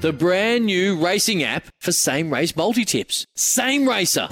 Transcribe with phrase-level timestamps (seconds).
[0.00, 3.26] the brand new racing app for same race multi tips.
[3.34, 4.28] Same Racer.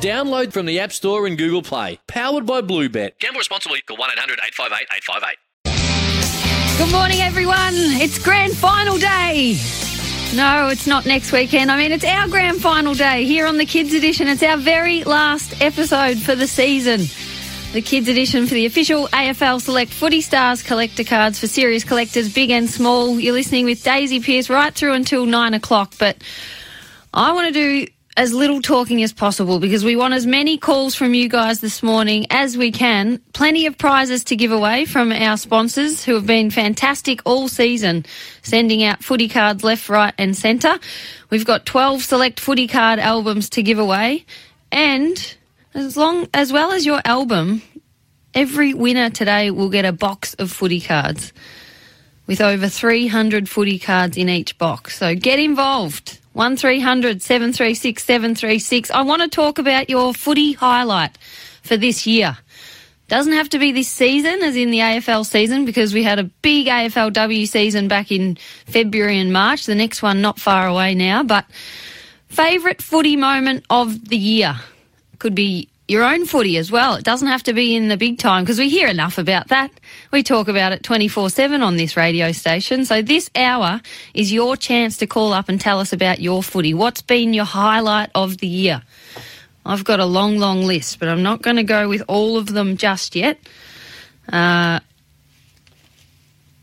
[0.00, 1.98] Download from the App Store and Google Play.
[2.06, 3.18] Powered by Bluebet.
[3.18, 3.80] Gamble responsibly.
[3.82, 6.78] Call 1 800 858 858.
[6.78, 7.74] Good morning, everyone.
[7.74, 9.56] It's grand final day.
[10.34, 11.70] No, it's not next weekend.
[11.72, 14.28] I mean, it's our grand final day here on the Kids Edition.
[14.28, 17.06] It's our very last episode for the season.
[17.76, 22.32] The Kids Edition for the official AFL Select Footy Stars collector cards for serious collectors,
[22.32, 23.20] big and small.
[23.20, 25.92] You're listening with Daisy Pearce right through until nine o'clock.
[25.98, 26.16] But
[27.12, 27.86] I want to do
[28.16, 31.82] as little talking as possible because we want as many calls from you guys this
[31.82, 33.18] morning as we can.
[33.34, 38.06] Plenty of prizes to give away from our sponsors who have been fantastic all season,
[38.40, 40.78] sending out footy cards left, right, and centre.
[41.28, 44.24] We've got 12 select footy card albums to give away.
[44.72, 45.36] And
[45.76, 47.60] as long as well as your album,
[48.34, 51.34] every winner today will get a box of footy cards
[52.26, 54.96] with over 300 footy cards in each box.
[54.96, 56.18] So get involved.
[56.32, 58.90] 1300 736 736.
[58.90, 61.16] I want to talk about your footy highlight
[61.62, 62.38] for this year.
[63.08, 66.24] Doesn't have to be this season, as in the AFL season, because we had a
[66.24, 69.66] big AFLW season back in February and March.
[69.66, 71.22] The next one not far away now.
[71.22, 71.44] But
[72.28, 74.58] favourite footy moment of the year
[75.18, 76.94] could be your own footy as well.
[76.94, 79.70] It doesn't have to be in the big time because we hear enough about that.
[80.12, 82.84] We talk about it 24 7 on this radio station.
[82.84, 83.80] So this hour
[84.12, 86.74] is your chance to call up and tell us about your footy.
[86.74, 88.82] What's been your highlight of the year?
[89.64, 92.46] I've got a long, long list, but I'm not going to go with all of
[92.46, 93.38] them just yet.
[94.32, 94.80] Uh,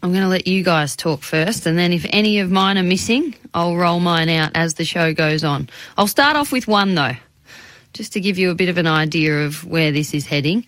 [0.01, 2.83] I'm going to let you guys talk first, and then if any of mine are
[2.83, 5.69] missing, I'll roll mine out as the show goes on.
[5.97, 7.15] I'll start off with one though
[7.93, 10.65] just to give you a bit of an idea of where this is heading.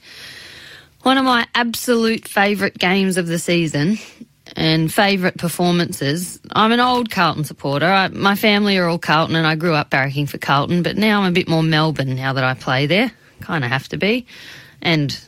[1.01, 3.97] One of my absolute favourite games of the season
[4.55, 6.39] and favourite performances.
[6.51, 7.85] I'm an old Carlton supporter.
[7.85, 11.21] I, my family are all Carlton and I grew up barracking for Carlton, but now
[11.21, 13.11] I'm a bit more Melbourne now that I play there.
[13.41, 14.25] Kind of have to be.
[14.81, 15.19] And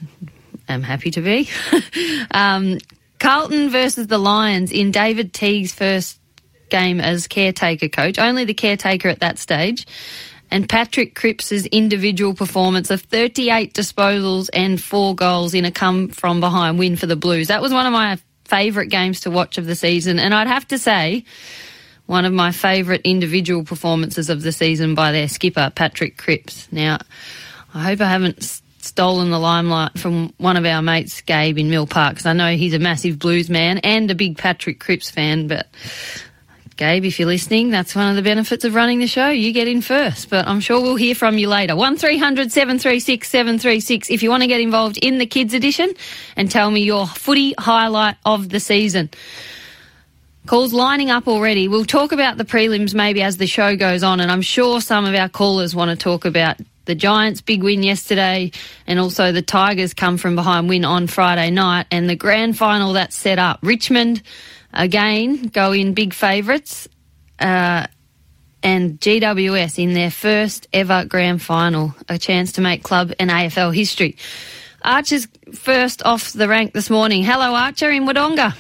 [0.69, 1.49] am happy to be.
[2.31, 2.77] um,
[3.19, 6.19] Carlton versus the Lions in David Teague's first
[6.69, 9.85] game as caretaker coach, only the caretaker at that stage
[10.49, 16.39] and Patrick Cripps's individual performance of 38 disposals and four goals in a come from
[16.39, 17.47] behind win for the Blues.
[17.47, 20.67] That was one of my favourite games to watch of the season, and I'd have
[20.69, 21.25] to say,
[22.05, 26.71] one of my favourite individual performances of the season by their skipper, Patrick Cripps.
[26.71, 26.99] Now,
[27.73, 31.85] I hope I haven't stolen the limelight from one of our mates, Gabe, in Mill
[31.85, 35.47] Park, because I know he's a massive blues man and a big Patrick Cripps fan,
[35.47, 35.67] but
[36.77, 39.29] Gabe, if you're listening, that's one of the benefits of running the show.
[39.29, 41.75] You get in first, but I'm sure we'll hear from you later.
[41.75, 45.91] 1300 736 736 if you want to get involved in the kids edition
[46.35, 49.09] and tell me your footy highlight of the season.
[50.45, 51.67] Calls lining up already.
[51.67, 55.05] We'll talk about the prelims maybe as the show goes on, and I'm sure some
[55.05, 58.51] of our callers want to talk about the Giants' big win yesterday
[58.85, 62.93] and also the Tigers' come from behind win on Friday night and the grand final
[62.93, 63.57] that's set up.
[63.63, 64.21] Richmond
[64.77, 66.87] again go in big favourites.
[67.39, 67.87] Uh,
[68.63, 73.73] and GWS in their first ever grand final, a chance to make club and AFL
[73.73, 74.17] history.
[74.83, 77.23] Archer's first off the rank this morning.
[77.23, 78.55] Hello, Archer in Wodonga.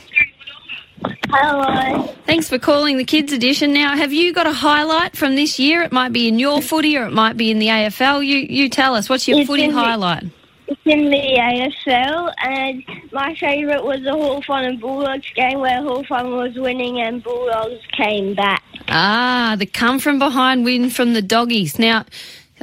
[1.29, 2.03] Hello.
[2.25, 3.73] Thanks for calling the Kids Edition.
[3.73, 5.81] Now, have you got a highlight from this year?
[5.81, 8.25] It might be in your footy or it might be in the AFL.
[8.25, 9.09] You you tell us.
[9.09, 10.25] What's your It's footy the- highlight?
[10.67, 12.83] It's in the AFL, and
[13.13, 18.35] my favourite was the Hawthorn and Bulldogs game where Hawthorn was winning and Bulldogs came
[18.35, 18.61] back.
[18.89, 21.79] Ah, the come from behind win from the doggies.
[21.79, 22.05] Now,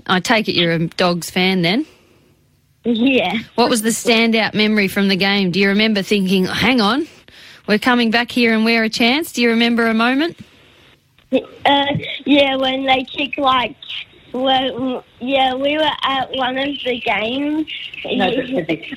[0.06, 1.86] I take it you're a Dogs fan then.
[2.84, 3.38] Yeah.
[3.54, 5.50] What was the standout memory from the game?
[5.50, 7.06] Do you remember thinking, hang on,
[7.66, 9.32] we're coming back here and we're a chance?
[9.32, 10.38] Do you remember a moment?
[11.32, 11.86] Uh,
[12.26, 13.76] yeah, when they kicked like,
[14.34, 17.66] well, yeah, we were at one of the games.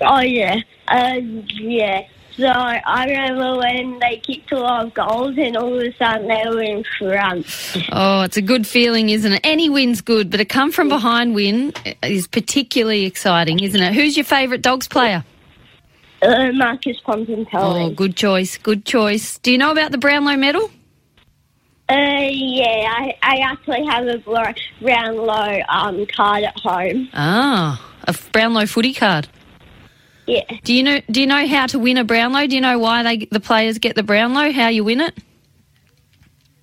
[0.01, 2.07] Oh yeah, uh, yeah.
[2.35, 6.27] So I remember when they kicked a lot of goals, and all of a sudden
[6.27, 7.47] they were in front.
[7.91, 9.41] Oh, it's a good feeling, isn't it?
[9.43, 11.73] Any win's good, but a come from behind win
[12.03, 13.93] is particularly exciting, isn't it?
[13.93, 15.23] Who's your favourite Dogs player?
[16.21, 17.47] Uh, Marcus Bontempelli.
[17.53, 19.37] Oh, good choice, good choice.
[19.37, 20.71] Do you know about the Brownlow medal?
[21.89, 24.17] Uh, yeah, I, I actually have a
[24.81, 27.07] Brownlow um, card at home.
[27.13, 29.29] Ah, a Brownlow footy card.
[30.25, 30.43] Yeah.
[30.65, 30.99] Do you know?
[31.09, 32.47] Do you know how to win a Brownlow?
[32.47, 34.51] Do you know why they the players get the Brownlow?
[34.51, 35.17] How you win it?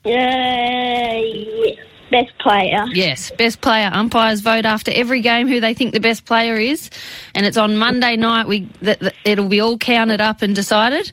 [0.05, 1.75] Uh, yeah.
[2.11, 2.85] Best player.
[2.93, 3.91] Yes, best player.
[3.93, 6.91] Umpires vote after every game who they think the best player is,
[7.35, 8.47] and it's on Monday night.
[8.47, 11.11] We that that it'll be all counted up and decided.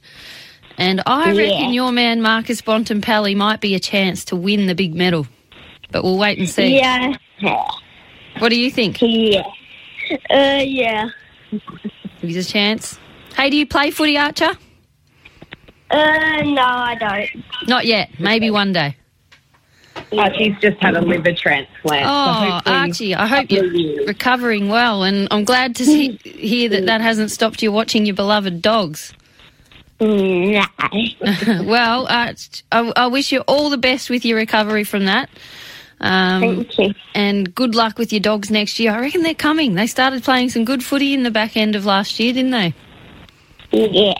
[0.81, 1.41] And I Yeah.
[1.43, 5.27] reckon your man Marcus Bontempelli might be a chance to win the big medal,
[5.91, 6.75] but we'll wait and see.
[6.75, 7.13] Yeah.
[8.39, 8.97] What do you think?
[8.99, 9.43] Yeah.
[10.31, 11.09] Uh, yeah.
[12.19, 12.97] He's a chance.
[13.37, 14.57] Hey, do you play footy, Archer?
[15.91, 17.43] Uh, no, I don't.
[17.67, 18.09] Not yet.
[18.19, 18.95] Maybe one day.
[20.17, 22.05] Archie's just had a liver transplant.
[22.07, 26.69] Oh, hopefully- Archie, I hope you're Hopefully- recovering well, and I'm glad to see, hear
[26.69, 29.13] that that hasn't stopped you watching your beloved dogs.
[30.01, 30.63] No.
[31.63, 32.33] well, uh,
[32.71, 35.29] I, I wish you all the best with your recovery from that.
[35.99, 36.93] Um, Thank you.
[37.13, 38.91] and good luck with your dogs next year.
[38.91, 39.75] I reckon they're coming.
[39.75, 42.73] They started playing some good footy in the back end of last year, didn't they?
[43.71, 44.19] Yeah.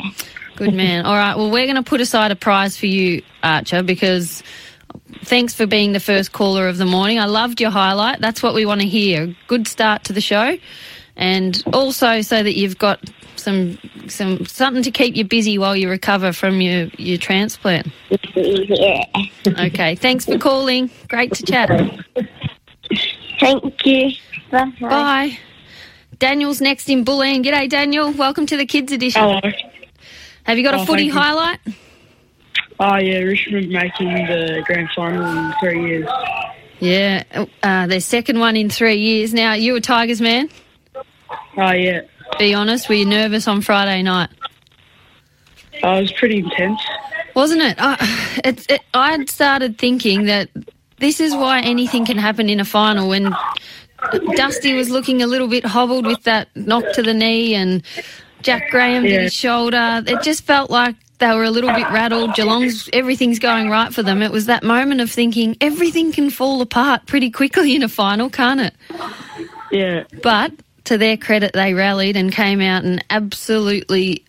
[0.56, 1.06] Good man.
[1.06, 1.36] All right.
[1.36, 4.44] Well, we're going to put aside a prize for you, Archer, because
[5.24, 7.20] thanks for being the first caller of the morning.
[7.20, 8.20] I loved your highlight.
[8.20, 9.36] That's what we want to hear.
[9.48, 10.58] Good start to the show,
[11.22, 13.00] and also so that you've got
[13.38, 13.78] some
[14.08, 17.88] some something to keep you busy while you recover from your your transplant.
[18.36, 19.06] Yeah.
[19.48, 19.96] Okay.
[19.96, 20.90] Thanks for calling.
[21.08, 21.70] Great to chat.
[23.40, 24.12] Thank you.
[24.52, 24.72] Bye.
[24.82, 25.38] Bye.
[26.20, 27.44] Daniel's next in Bulleen.
[27.44, 28.12] G'day, Daniel.
[28.12, 29.22] Welcome to the Kids Edition.
[29.22, 29.40] Hello.
[30.44, 31.60] Have you got a Oh, footy highlight?
[32.80, 36.10] Oh yeah, Richmond making the grand final in three years.
[36.80, 37.24] Yeah,
[37.62, 39.36] uh, their second one in three years.
[39.36, 40.50] Now, you a Tigers man?
[41.58, 42.02] Oh yeah,
[42.40, 44.30] Be honest, were you nervous on Friday night?
[45.84, 46.80] oh, it was pretty intense.
[47.36, 47.76] Wasn't it?
[47.80, 47.96] I,
[48.44, 50.50] it, it I'd started thinking that
[51.00, 53.34] this is why anything can happen in a final when
[54.36, 57.84] Dusty was looking a little bit hobbled with that knock to the knee and
[58.42, 59.22] Jack Graham Yeah.
[59.22, 60.04] his shoulder.
[60.06, 62.34] It just felt like they were a little bit rattled.
[62.36, 64.22] Geelong's, everything's going right for them.
[64.24, 68.30] It was that moment of thinking everything can fall apart pretty quickly in a final,
[68.30, 68.74] can't it?
[69.72, 70.52] Yeah, But
[70.86, 74.24] to their credit, they rallied and came out and absolutely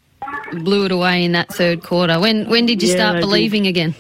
[0.53, 2.21] blew it away in that third quarter.
[2.21, 3.27] When when did you Yeah, start they did.
[3.27, 3.95] believing again?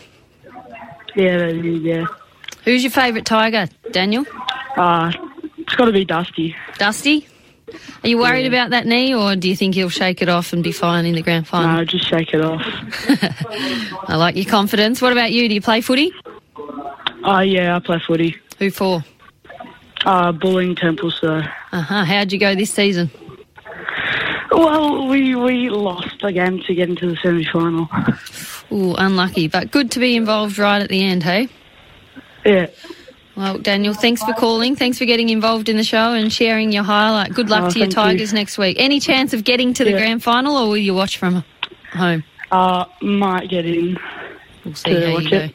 [1.15, 1.83] yeah, they did.
[1.83, 2.07] Yeah,
[2.65, 4.25] Who's your favourite Tiger, Daniel?
[4.77, 5.13] uh,
[5.59, 6.55] it's got to be Dusty.
[6.79, 7.27] Dusty?
[8.05, 10.63] Are you worried about that knee, or do you think he'll shake it off and
[10.63, 11.77] be fine in the grand final?
[11.79, 12.61] No, just shake it off.
[14.09, 15.01] I like your confidence.
[15.01, 15.49] What about you?
[15.49, 16.13] Do you play footy?
[17.25, 18.37] Oh yeah, I play footy.
[18.59, 19.03] Who for?
[20.05, 21.11] Uh, Bulleen Temple.
[21.11, 22.05] So, Uh huh.
[22.05, 23.11] How'd you go this season?
[24.51, 27.89] well, we we lost again to get into the semi final.
[28.73, 31.49] Ooh, unlucky, but good to be involved right at the end, hey?
[32.45, 32.67] yeah,
[33.37, 34.77] Well, Daniel, thanks for calling.
[34.77, 37.33] Thanks for getting involved in the show and sharing your highlight.
[37.35, 38.77] Good luck Oh, to your Tigers next week.
[38.81, 39.99] Any chance of getting to the Yeah.
[39.99, 41.45] grand final, or will you watch from
[41.93, 42.25] home?
[42.51, 43.99] uh, might get in.
[44.65, 45.37] We'll see how watch you go.
[45.39, 45.55] it.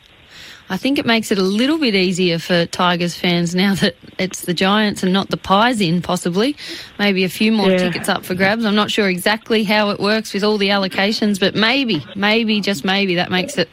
[0.70, 4.42] I think it makes it a little bit easier for Tigers fans now that it's
[4.42, 6.58] the Giants and not the Pies in, possibly.
[7.00, 7.78] Maybe a few more Yeah.
[7.78, 8.66] tickets up for grabs.
[8.66, 12.84] I'm not sure exactly how it works with all the allocations, but maybe, maybe, just
[12.84, 13.70] maybe, that makes it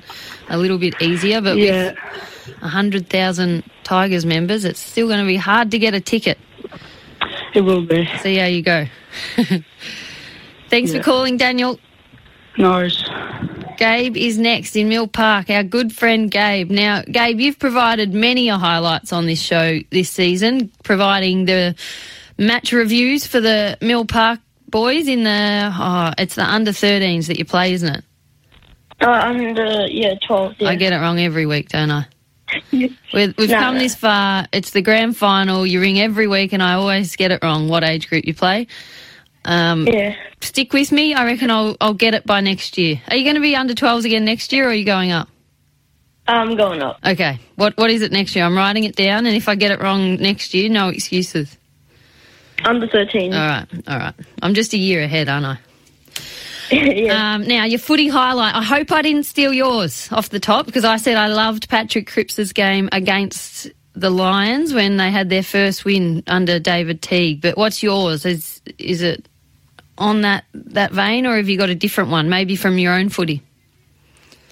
[0.49, 1.41] a little bit easier.
[1.41, 1.95] But Yeah,
[2.47, 6.39] with 100,000 Tigers members, it's still going to be hard to get a ticket.
[7.55, 8.09] it will be.
[8.21, 8.87] See how you go.
[10.71, 11.79] Thanks for calling, Daniel.
[12.57, 13.03] No worries.
[13.77, 16.71] Gabe is next in Mill Park, our good friend Gabe.
[16.71, 21.75] Now, Gabe, you've provided many a highlights on this show this season, providing the
[22.39, 27.39] match reviews for the Mill Park boys in the, oh, it's the under 13s that
[27.39, 28.05] you play, isn't it?
[29.01, 30.55] Uh, under, yeah, 12.
[30.59, 30.69] Yeah.
[30.69, 32.07] I get it wrong every week, don't I?
[32.73, 33.59] We've, we've No.
[33.59, 34.47] come this far.
[34.53, 35.67] It's the grand final.
[35.67, 38.67] You ring every week, and I always get it wrong what age group you play.
[39.45, 40.15] Um, Yeah.
[40.41, 41.15] Stick with me.
[41.15, 43.01] I reckon I'll, I'll get it by next year.
[43.09, 45.29] Are you going to be under 12s again next year, or are you going up?
[46.27, 46.99] I'm going up.
[47.05, 47.39] Okay.
[47.57, 48.45] What What is it next year?
[48.45, 51.57] I'm writing it down, and if I get it wrong next year, no excuses.
[52.65, 53.35] Under 13.
[53.35, 53.67] All right.
[53.89, 54.15] All right.
[54.41, 55.59] I'm just a year ahead, aren't I?
[56.71, 57.35] yeah.
[57.35, 58.55] Um, now, your footy highlight.
[58.55, 62.09] I hope I didn't steal yours off the top because I said I loved Patrick
[62.09, 67.43] Cripps's game against the Lions when they had their first win under David Teague.
[67.43, 68.25] But what's yours?
[68.25, 69.29] Is is it
[69.99, 73.09] on that, that vein, or have you got a different one, maybe from your own
[73.09, 73.43] footy?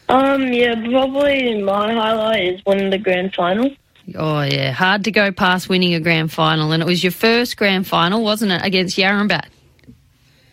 [0.08, 3.70] Um, yeah, probably my highlight is winning the grand final.
[4.16, 7.56] Oh yeah, hard to go past winning a grand final, and it was your first
[7.56, 9.46] grand final, wasn't it, against Yarrambat?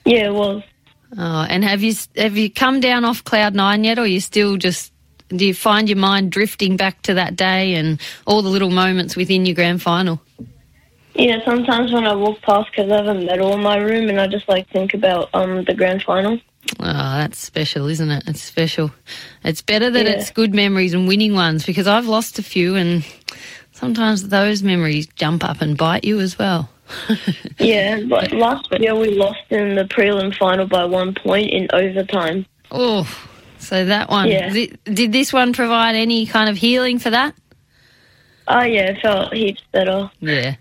[0.05, 0.63] Yeah, it was.
[1.17, 4.21] Oh, and have you have you come down off cloud nine yet, or are you
[4.21, 4.93] still just
[5.29, 9.15] do you find your mind drifting back to that day and all the little moments
[9.15, 10.21] within your grand final?
[11.15, 14.19] Yeah, sometimes when I walk past, because I have a medal in my room, and
[14.21, 16.39] I just like think about um the grand final.
[16.79, 18.23] Oh, that's special, isn't it?
[18.27, 18.91] It's special.
[19.43, 20.11] It's better that Yeah.
[20.13, 23.03] it's good memories and winning ones because I've lost a few and
[23.71, 26.69] sometimes those memories jump up and bite you as well.
[27.59, 32.45] Yeah, but last year we lost in the prelim final by one point in overtime.
[32.71, 33.05] Oh,
[33.57, 34.29] so that one.
[34.29, 34.49] Yeah.
[34.49, 37.35] Th- Did this one provide any kind of healing for that?
[38.47, 40.09] Oh yeah, it felt heaps better.
[40.21, 40.55] Yeah.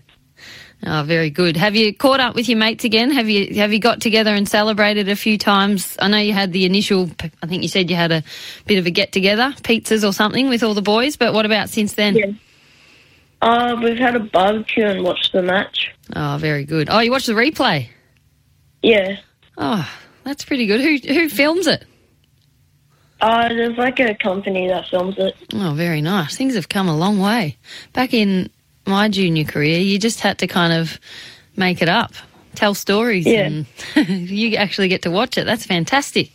[0.85, 1.57] Oh, very good.
[1.57, 3.11] Have you caught up with your mates again?
[3.11, 5.97] Have you have you got together and celebrated a few times?
[5.99, 7.09] I know you had the initial.
[7.43, 8.23] I think you said you had a
[8.65, 11.17] bit of a get together, pizzas or something with all the boys.
[11.17, 12.15] But what about since then?
[12.15, 12.31] Yeah.
[13.41, 15.91] Uh, we've had a barbecue and watched the match.
[16.15, 16.89] Oh, very good.
[16.89, 17.89] Oh, you watched the replay.
[18.81, 19.17] Yeah.
[19.57, 19.89] Oh,
[20.23, 20.79] that's pretty good.
[20.79, 21.85] Who who films it?
[23.21, 25.35] Uh, there's like a company that films it.
[25.53, 26.37] Oh, very nice.
[26.37, 27.57] Things have come a long way.
[27.91, 28.49] Back in
[28.89, 30.99] my junior career, you just had to kind of
[31.55, 32.13] make it up,
[32.55, 33.45] tell stories, Yeah.
[33.45, 33.65] and
[34.29, 35.45] you actually get to watch it.
[35.45, 36.31] That's fantastic.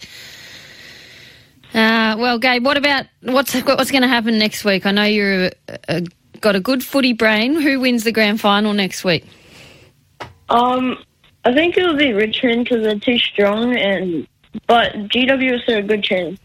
[1.74, 4.86] Uh, well, Gabe, what about what's what's going to happen next week?
[4.86, 5.50] I know you're a,
[5.88, 6.02] a,
[6.40, 7.60] got a good footy brain.
[7.60, 9.24] Who wins the grand final next week?
[10.48, 10.96] Um,
[11.44, 14.26] I think it'll be Richmond because they're too strong, and
[14.68, 16.38] but GW is still a good chance.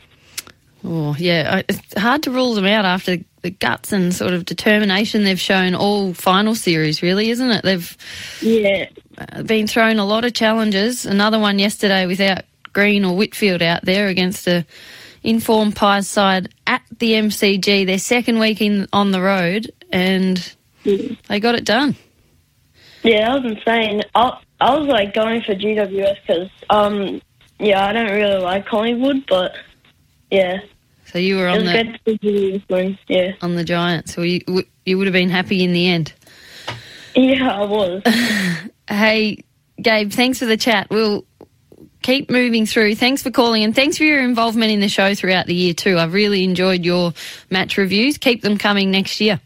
[0.84, 4.46] Oh, yeah, I- it's hard to rule them out after the guts and sort of
[4.46, 7.64] determination they've shown all final series, really, isn't it?
[7.64, 7.98] They've
[8.42, 8.86] Yeah.
[9.18, 11.06] uh, been thrown a lot of challenges.
[11.06, 12.44] Another one yesterday without
[12.74, 14.66] Green or Whitfield out there against a
[15.24, 20.54] informed Pies side at the MCG, their second week in on the road, and
[20.84, 21.96] they got it done.
[23.04, 24.02] Yeah, that was insane.
[24.16, 27.22] I, I was like going for GWS because, um,
[27.60, 29.56] yeah, I don't really like Collingwood, but
[30.32, 30.60] yeah,
[31.12, 32.98] So you were on the good to see GWS win.
[33.08, 34.42] Yeah, on the Giants, so you
[34.86, 36.14] you would have been happy in the end.
[37.16, 38.04] yeah, I was.
[38.92, 39.44] Hey,
[39.80, 40.90] Gabe, thanks for the chat.
[40.90, 41.24] We'll
[42.02, 42.96] keep moving through.
[42.96, 46.00] Thanks for calling and thanks for your involvement in the show throughout the year too.
[46.00, 47.14] I've really enjoyed your
[47.52, 48.18] match reviews.
[48.18, 49.40] Keep them coming next year.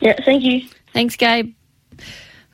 [0.00, 0.62] yeah, thank you.
[0.92, 1.54] Thanks, Gabe.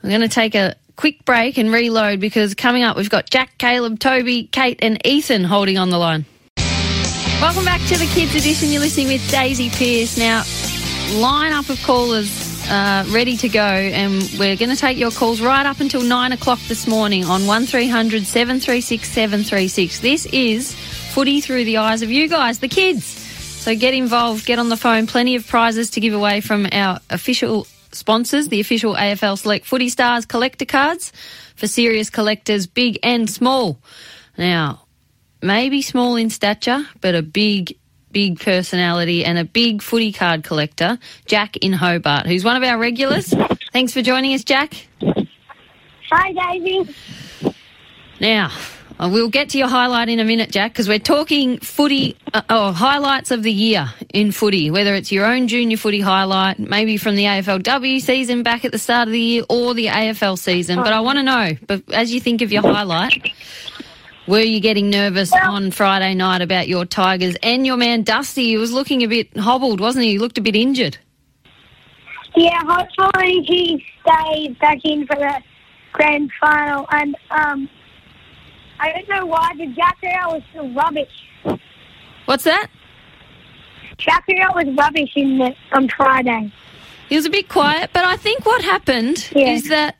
[0.03, 3.57] We're going to take a quick break and reload because coming up we've got Jack,
[3.57, 6.25] Caleb, Toby, Kate, and Ethan holding on the line.
[7.41, 8.69] Welcome back to the Kids Edition.
[8.69, 10.17] You're listening with Daisy Pearce.
[10.17, 10.43] Now,
[11.21, 15.39] line up of callers uh, ready to go, and we're going to take your calls
[15.39, 20.01] right up until nine o'clock this morning on 1300 736 736.
[20.01, 23.05] This is footy through the eyes of you guys, the kids.
[23.05, 25.07] So get involved, get on the phone.
[25.07, 29.87] Plenty of prizes to give away from our official sponsors, the official AFL Select Footy
[29.87, 31.13] Stars collector cards
[31.55, 33.79] for serious collectors, big and small.
[34.37, 34.81] Now,
[35.41, 37.77] maybe small in stature, but a big,
[38.11, 42.77] big personality and a big footy card collector, Jack in Hobart, who's one of our
[42.77, 43.33] regulars.
[43.71, 44.87] Thanks for joining us, Jack.
[46.11, 46.95] Hi, Daisy.
[48.19, 48.51] Now,
[48.99, 52.41] uh, we'll get to your highlight in a minute, Jack, because we're talking footy, uh,
[52.49, 56.97] oh, highlights of the year in footy, whether it's your own junior footy highlight, maybe
[56.97, 60.79] from the AFLW season back at the start of the year, or the AFL season.
[60.79, 63.31] But I want to know, but as you think of your highlight,
[64.29, 68.45] were you getting nervous on Friday night about your Tigers and your man Dusty?
[68.45, 70.11] He was looking a bit hobbled, wasn't he?
[70.11, 70.97] He looked a bit injured.
[72.35, 75.41] Yeah, hopefully he stays back in for the
[75.93, 76.85] grand final.
[76.91, 77.67] And um,
[78.79, 81.59] I don't know why the Jackaroo was so rubbish.
[82.25, 82.67] What's that?
[83.97, 86.53] Jackaroo was rubbish in the, on Friday.
[87.09, 89.49] He was a bit quiet, but I think what happened Yeah.
[89.53, 89.95] is that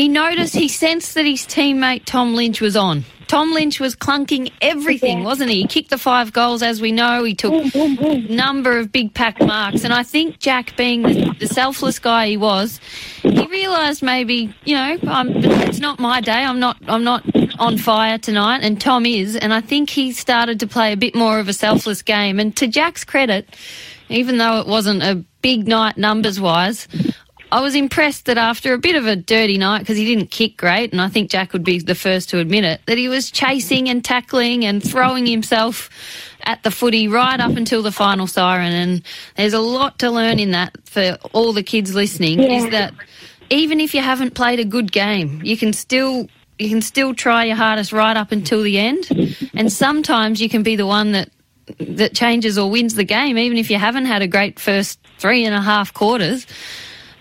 [0.00, 3.04] he noticed, he sensed that his teammate Tom Lynch was on.
[3.26, 5.60] Tom Lynch was clunking everything, wasn't he?
[5.60, 7.22] He kicked the five goals, as we know.
[7.22, 8.26] He took boom.
[8.34, 12.36] number of big pack marks, and I think Jack, being the, the selfless guy he
[12.38, 12.80] was,
[13.20, 16.32] he realised maybe, you know, I'm, it's not my day.
[16.32, 17.24] I'm not, I'm not
[17.60, 21.14] on fire tonight, and Tom is, and I think he started to play a bit
[21.14, 22.40] more of a selfless game.
[22.40, 23.54] And to Jack's credit,
[24.08, 26.88] even though it wasn't a big night numbers wise.
[27.52, 30.56] I was impressed that after a bit of a dirty night, because he didn't kick
[30.56, 33.30] great, and I think Jack would be the first to admit it, that he was
[33.30, 35.90] chasing and tackling and throwing himself
[36.44, 38.72] at the footy right up until the final siren.
[38.72, 39.02] And
[39.36, 42.94] there's a lot to learn in that for all the kids listening, is that
[43.50, 46.28] even if you haven't played a good game, you can still
[46.58, 49.08] you can still try your hardest right up until the end.
[49.54, 51.30] And sometimes you can be the one that
[51.78, 55.44] that changes or wins the game, even if you haven't had a great first three
[55.44, 56.46] and a half quarters.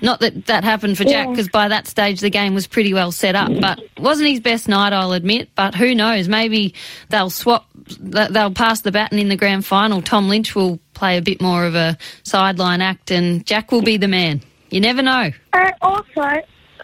[0.01, 1.31] Not that that happened for Jack, Yeah.
[1.31, 3.51] because by that stage the game was pretty well set up.
[3.59, 5.49] But it wasn't his best night, I'll admit.
[5.55, 6.27] But who knows?
[6.27, 6.73] Maybe
[7.09, 7.67] they'll swap,
[7.99, 10.01] they'll pass the baton in the grand final.
[10.01, 13.97] Tom Lynch will play a bit more of a sideline act, and Jack will be
[13.97, 14.41] the man.
[14.69, 15.31] You never know.
[15.53, 16.05] Uh, also,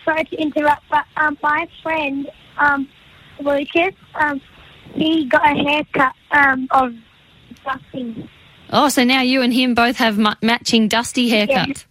[0.04, 2.88] sorry to interrupt, but um, my friend um,
[3.40, 4.42] Lucas, um,
[4.94, 6.94] he got a haircut um, of
[7.64, 8.30] Dusty.
[8.72, 11.86] Oh, so now you and him both have ma- matching dusty haircuts.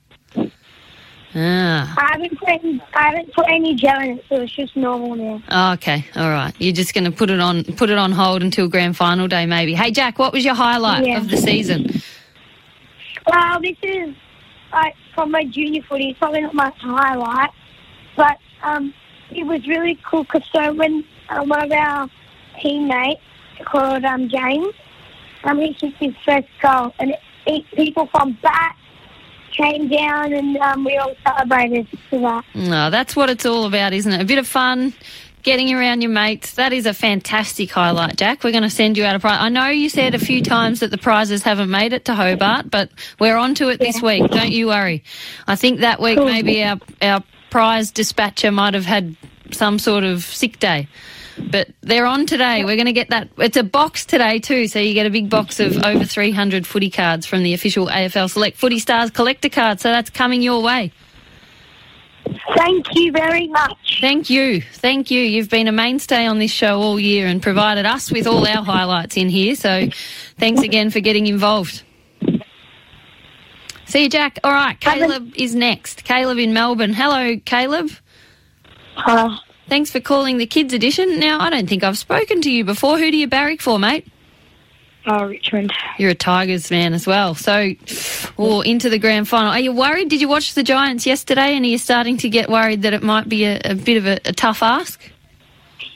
[1.36, 1.94] Ah.
[1.98, 5.16] I haven't put any, I haven't put any gel in it, so it's just normal
[5.16, 5.42] now.
[5.48, 6.54] Oh, okay, all right.
[6.58, 9.44] You're just going to put it on put it on hold until grand final day,
[9.46, 9.74] maybe.
[9.74, 11.18] Hey, Jack, what was your highlight Yeah.
[11.18, 11.90] of the season?
[13.26, 14.14] Well, this is
[14.72, 16.10] like from my junior footy.
[16.10, 17.50] It's probably not my highlight,
[18.16, 18.92] but um,
[19.30, 22.08] it was really cool because so when uh, one of our
[22.60, 23.20] teammates
[23.64, 24.74] called um, James,
[25.44, 28.76] um, he kicked his first goal, and it, it, people from back
[29.56, 32.44] came down, and um, we all celebrated for that.
[32.54, 34.20] No, that's what it's all about, isn't it?
[34.20, 34.92] A bit of fun,
[35.42, 36.54] getting around your mates.
[36.54, 38.42] That is a fantastic highlight, Jack.
[38.44, 39.38] We're going to send you out a prize.
[39.40, 42.70] I know you said a few times that the prizes haven't made it to Hobart,
[42.70, 44.30] but we're on to it this week.
[44.30, 45.04] Don't you worry.
[45.46, 46.26] I think that week Cool.
[46.26, 49.16] maybe our our prize dispatcher might have had
[49.52, 50.88] some sort of sick day.
[51.50, 52.64] But they're on today.
[52.64, 53.28] We're going to get that.
[53.38, 56.90] It's a box today too, so you get a big box of over 300 footy
[56.90, 59.80] cards from the official AFL Select Footy Stars collector card.
[59.80, 60.92] So that's coming your way.
[62.56, 63.98] Thank you very much.
[64.00, 64.60] Thank you.
[64.60, 65.20] Thank you.
[65.20, 68.64] You've been a mainstay on this show all year and provided us with all our
[68.64, 69.54] highlights in here.
[69.54, 69.88] So
[70.38, 71.82] thanks again for getting involved.
[73.86, 74.38] See you, Jack.
[74.42, 76.04] All right, Caleb is next.
[76.04, 76.94] Caleb in Melbourne.
[76.94, 77.90] Hello, Caleb.
[78.96, 79.36] Uh,
[79.68, 81.18] Thanks for calling the Kids Edition.
[81.18, 82.98] Now, I don't think I've spoken to you before.
[82.98, 84.06] Who do you barrack for, mate?
[85.06, 85.72] oh, Richmond.
[85.98, 87.34] You're a Tigers fan as well.
[87.34, 87.72] So,
[88.36, 89.50] or into the grand final.
[89.50, 90.08] Are you worried?
[90.08, 93.02] Did you watch the Giants yesterday and are you starting to get worried that it
[93.02, 95.00] might be a, a bit of a, a tough ask?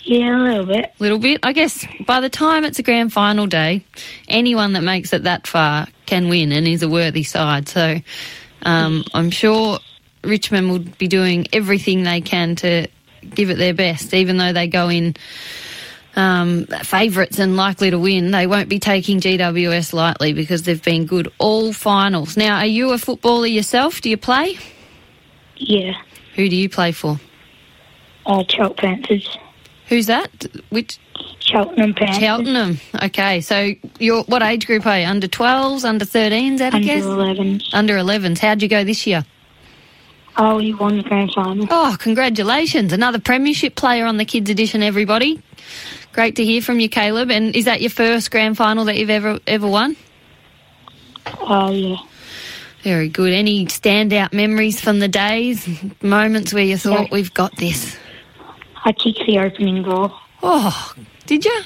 [0.05, 0.93] Yeah, a little bit.
[0.99, 1.41] little bit.
[1.43, 3.85] I guess by the time it's a grand final day,
[4.27, 7.69] anyone that makes it that far can win and is a worthy side.
[7.69, 8.01] So
[8.63, 9.79] um, I'm sure
[10.25, 12.89] Richmond will be doing everything they can to
[13.23, 15.15] give it their best, even though they go in
[16.17, 18.31] um, favourites and likely to win.
[18.31, 22.37] They won't be taking GWS lightly because they've been good all finals.
[22.37, 24.00] Now, are you a footballer yourself?
[24.00, 24.59] Do you play?
[25.57, 25.93] Yeah.
[26.35, 27.21] Who do you play for?
[28.26, 29.39] Uh, Cheltenham Panthers.
[29.89, 30.47] Who's that?
[30.69, 30.99] Which
[31.41, 32.19] Cheltenham Panthers.
[32.19, 32.78] Cheltenham.
[33.02, 35.07] Okay, so you're what age group are you?
[35.07, 37.04] Under 12s, under 13s, I'd Under guess?
[37.04, 37.63] 11s.
[37.73, 38.39] Under 11s.
[38.39, 39.25] How'd you go this year?
[40.41, 41.67] Oh, he won the grand final.
[41.71, 42.93] Oh, congratulations.
[42.93, 45.43] Another premiership player on the Kids Edition, everybody.
[46.13, 47.31] Great to hear from you, Caleb.
[47.31, 49.97] And is that your first grand final that you've ever ever won?
[51.41, 51.97] Oh, yeah.
[52.83, 53.33] Very good.
[53.33, 55.69] Any standout memories from the days,
[56.03, 57.09] moments where you thought, Yeah.
[57.13, 57.97] we've got this?
[58.85, 60.13] I kicked the opening goal.
[60.43, 60.95] Oh,
[61.27, 61.61] did you?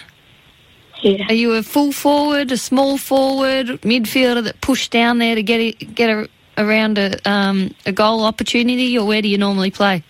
[1.02, 1.26] Yeah.
[1.28, 5.60] Are you a full forward, a small forward, midfielder that pushed down there to get
[5.60, 10.02] it, get a, around a um, a goal opportunity, or where do you normally play?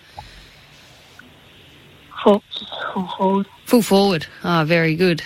[2.23, 2.43] Full,
[2.93, 3.47] full forward.
[3.67, 4.27] Full forward.
[4.45, 5.23] Oh, very good.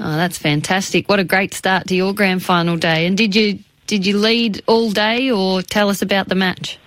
[0.00, 1.08] Oh, that's fantastic.
[1.08, 3.06] What a great start to your grand final day.
[3.06, 6.78] And did you did you lead all day, or tell us about the match?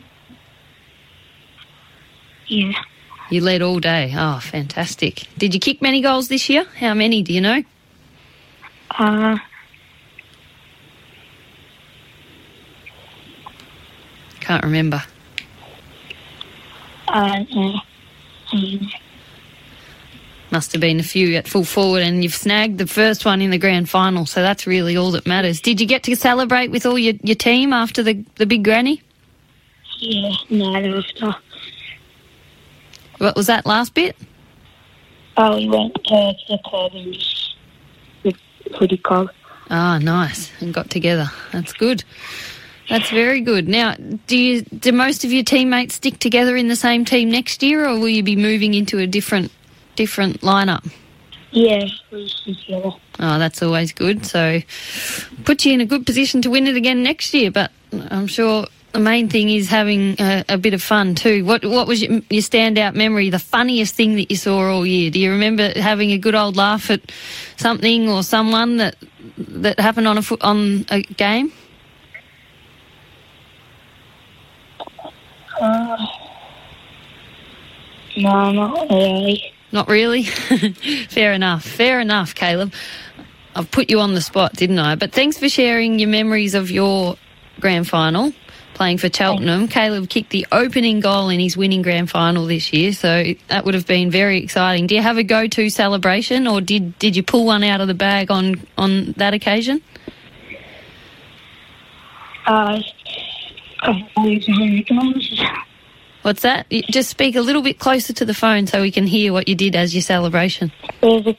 [2.47, 2.73] Yeah.
[3.29, 4.13] You led all day.
[4.15, 5.27] Oh, fantastic.
[5.37, 6.65] Did you kick many goals this year?
[6.77, 7.63] How many do you know?
[8.91, 9.37] Uh,
[14.45, 15.01] Can't remember.
[17.07, 17.43] uh,
[20.51, 23.49] Must have been a few at full forward, and you've snagged the first one in
[23.49, 25.61] the grand final, so that's really all that matters.
[25.61, 29.01] Did you get to celebrate with all your, your team after the, the big granny?
[29.99, 30.31] yeah.
[30.51, 31.41] No, there was not.
[33.17, 34.15] What was that last bit?
[35.37, 37.55] Oh, we went to the club and just
[38.23, 38.35] with
[38.77, 39.29] footy club.
[39.71, 41.31] Ah, nice, and got together.
[41.51, 42.03] That's good.
[42.89, 43.67] That's very good.
[43.67, 43.95] Now,
[44.27, 47.87] do you do most of your teammates stick together in the same team next year,
[47.87, 49.51] or will you be moving into a different
[49.95, 50.87] different lineup?
[51.51, 52.91] Yeah, we stood together.
[53.19, 54.25] Oh, that's always good.
[54.25, 54.61] So,
[55.45, 57.49] put you in a good position to win it again next year.
[57.49, 61.43] But I'm sure the main thing is having a, a bit of fun too.
[61.43, 63.29] What What was your, your standout memory?
[63.29, 65.09] The funniest thing that you saw all year?
[65.09, 67.01] Do you remember having a good old laugh at
[67.57, 68.95] something or someone that
[69.37, 71.51] that happened on a on a game?
[75.59, 75.97] Uh,
[78.17, 79.53] no, not really.
[79.71, 80.23] Not really.
[81.09, 81.65] Fair enough.
[81.65, 82.73] Fair enough, Caleb.
[83.55, 84.95] I've put you on the spot, didn't I?
[84.95, 87.17] But thanks for sharing your memories of your
[87.59, 88.33] grand final
[88.73, 89.67] playing for Cheltenham.
[89.67, 93.73] Caleb kicked the opening goal in his winning grand final this year, so that would
[93.73, 94.85] have been very exciting.
[94.85, 97.93] Do you have a go-to celebration, or did did you pull one out of the
[97.93, 99.81] bag on on that occasion?
[102.45, 102.79] uh,
[106.21, 106.67] What's that?
[106.89, 109.53] Just speak a little bit closer to the phone so we can hear what you
[109.55, 110.71] did as your celebration.
[111.01, 111.37] there's a,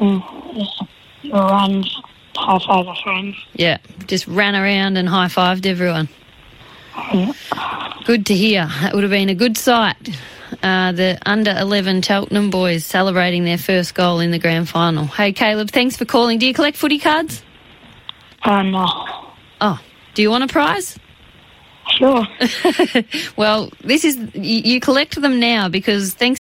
[0.00, 0.88] mm,
[1.32, 1.84] run,
[2.36, 3.36] high five our friends.
[3.54, 6.08] Yeah, just ran around and high fived everyone.
[8.04, 8.66] Good to hear.
[8.80, 9.96] That would have been a good sight.
[10.62, 15.06] Uh, the under 11 Cheltenham boys celebrating their first goal in the grand final.
[15.06, 16.38] Hey, Caleb, thanks for calling.
[16.38, 17.42] Do you collect footy cards?
[18.44, 18.86] Oh, no.
[19.60, 19.80] Oh,
[20.14, 20.98] do you want a prize?
[21.90, 22.26] Sure.
[23.36, 26.38] Well, this is you, you collect them now because thanks.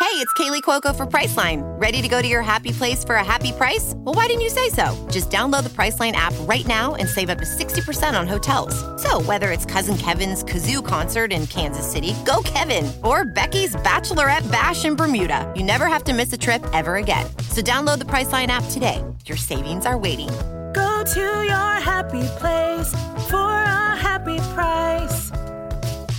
[0.00, 1.62] Hey, it's Kaley Cuoco for Priceline.
[1.80, 3.94] Ready to go to your happy place for a happy price?
[3.96, 4.94] Well, why didn't you say so?
[5.10, 8.74] Just download the Priceline app right now and save up to 60% on hotels.
[9.02, 14.50] So, whether it's Cousin Kevin's Kazoo concert in Kansas City, go Kevin, or Becky's Bachelorette
[14.52, 17.26] Bash in Bermuda, you never have to miss a trip ever again.
[17.50, 19.02] So, download the Priceline app today.
[19.26, 20.28] Your savings are waiting.
[20.74, 22.90] Go to your happy place
[23.30, 23.53] for
[23.94, 25.30] a happy price.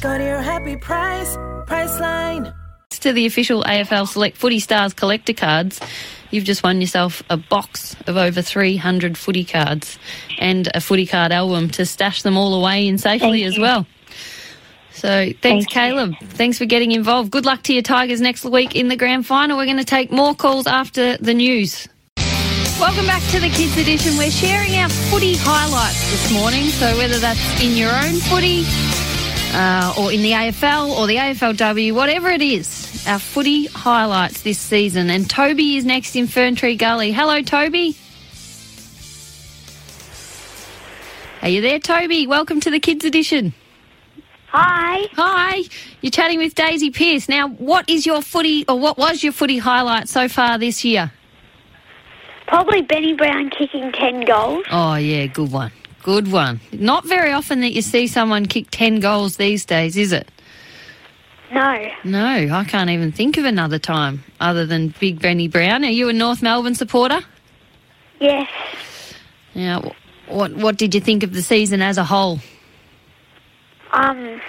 [0.01, 1.35] Go to your happy price,
[1.67, 2.53] Priceline.
[2.89, 5.79] to the official AFL Select Footy Stars collector cards,
[6.31, 9.99] you've just won yourself a box of over 300 footy cards
[10.39, 13.61] and a footy card album to stash them all away in safely Thank as you.
[13.61, 13.85] well.
[14.91, 15.67] So thanks, Thank you.
[15.73, 16.13] Caleb.
[16.21, 17.29] Thanks for getting involved.
[17.31, 19.57] Good luck to your Tigers next week in the grand final.
[19.57, 21.89] We're going to take more calls after the news.
[22.77, 24.17] Welcome back to the Kids Edition.
[24.17, 26.65] We're sharing our footy highlights this morning.
[26.65, 28.65] So whether that's in your own footy,
[29.53, 34.59] uh, or in the AFL or the AFLW, whatever it is, our footy highlights this
[34.59, 35.09] season.
[35.09, 37.13] And Toby is next in Ferntree Gully.
[37.13, 37.95] Hello, Toby.
[41.43, 42.27] Are you there, Toby?
[42.27, 43.53] Welcome to the Kids Edition.
[44.47, 45.07] Hi.
[45.13, 45.63] Hi,
[46.01, 47.29] you're chatting with Daisy Pearce.
[47.29, 51.13] Now, what is your footy, or what was your footy highlight so far this year?
[52.47, 54.65] Probably Benny Brown kicking 10 goals.
[54.71, 55.71] Oh, yeah, good one.
[56.03, 56.60] Good one.
[56.71, 60.29] Not very often that you see someone kick 10 goals these days, is it?
[61.51, 61.88] No.
[62.03, 65.84] No, I can't even think of another time other than Big Benny Brown.
[65.84, 67.19] Are you a North Melbourne supporter?
[68.19, 68.49] Yes.
[69.53, 72.39] Now, wh- what what did you think of the season as a whole?
[73.91, 74.41] Um,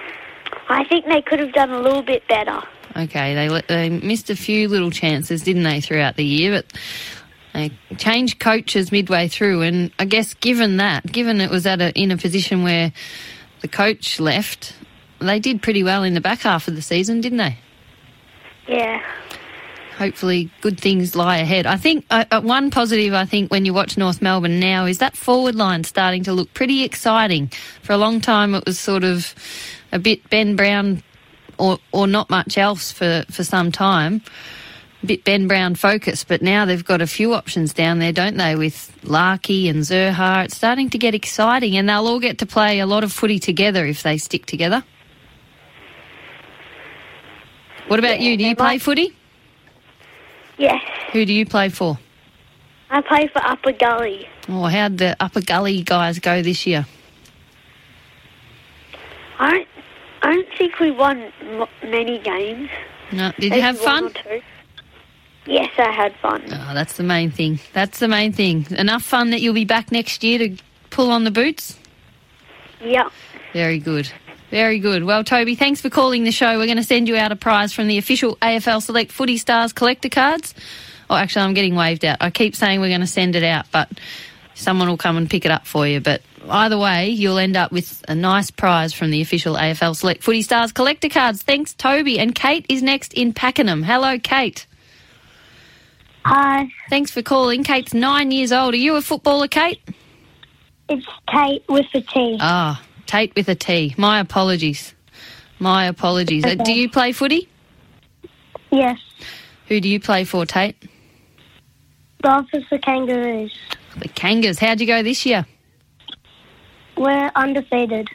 [0.68, 2.62] I think they could have done a little bit better.
[2.96, 6.50] Okay, they they missed a few little chances, didn't they, throughout the year?
[6.52, 6.72] But
[7.56, 11.90] they changed coaches midway through, and I guess given that, given it was at a,
[11.98, 12.92] in a position where
[13.62, 14.74] the coach left,
[15.20, 17.56] they did pretty well in the back half of the season, didn't they?
[18.68, 19.02] Yeah.
[19.96, 21.64] hopefully good things lie ahead.
[21.66, 24.98] I think uh, uh, one positive I think when you watch North Melbourne now is
[24.98, 27.50] that forward line starting to look pretty exciting.
[27.82, 29.34] For a long time it was sort of
[29.92, 31.02] a bit Ben Brown
[31.58, 34.20] or or not much else for for some time.
[35.06, 38.56] Bit Ben Brown focused, but now they've got a few options down there, don't they?
[38.56, 42.80] With Larkey and Zurhaar, it's starting to get exciting, and they'll all get to play
[42.80, 44.84] a lot of footy together if they stick together.
[47.88, 48.36] What about you?
[48.36, 49.16] Do you play footy?
[50.58, 50.82] Yes.
[51.12, 51.98] Who do you play for?
[52.90, 54.28] I play for Upper Gully.
[54.48, 56.86] Oh, how'd the upper gully guys go this year?
[59.38, 59.68] I don't,
[60.22, 62.70] I don't think we won m- many games.
[63.12, 64.12] No, did you Maybe have fun?
[65.46, 66.42] Yes, I had fun.
[66.46, 67.60] Oh, that's the main thing.
[67.72, 68.66] That's the main thing.
[68.70, 70.56] Enough fun that you'll be back next year to
[70.90, 71.78] pull on the boots?
[72.82, 73.12] Yep.
[73.52, 74.10] Very good.
[74.50, 75.04] Very good.
[75.04, 76.58] Well, Toby, thanks for calling the show.
[76.58, 79.72] We're going to send you out a prize from the official AFL Select Footy Stars
[79.72, 80.54] collector cards.
[81.08, 82.18] Oh, actually, I'm getting waved out.
[82.20, 83.88] I keep saying we're going to send it out, but
[84.54, 86.00] someone will come and pick it up for you.
[86.00, 90.22] But either way, you'll end up with a nice prize from the official AFL Select
[90.22, 91.42] Footy Stars collector cards.
[91.42, 92.18] Thanks, Toby.
[92.18, 93.82] And Kate is next in Pakenham.
[93.82, 94.66] Hello, Kate.
[96.26, 96.68] Hi.
[96.90, 97.62] Thanks for calling.
[97.62, 98.74] Kate's nine years old.
[98.74, 99.80] Are you a footballer, Kate?
[100.88, 102.36] It's Kate with a T.
[102.40, 103.94] Ah, Tate with a T.
[103.96, 104.92] My apologies.
[105.60, 106.44] My apologies.
[106.44, 107.48] Uh, do you play footy?
[108.72, 108.98] Yes.
[109.68, 110.74] Who do you play for, Tate?
[112.22, 113.56] Golf is the Kangaroos.
[113.96, 114.58] The Kangas.
[114.58, 115.46] How'd you go this year?
[116.96, 118.08] We're undefeated.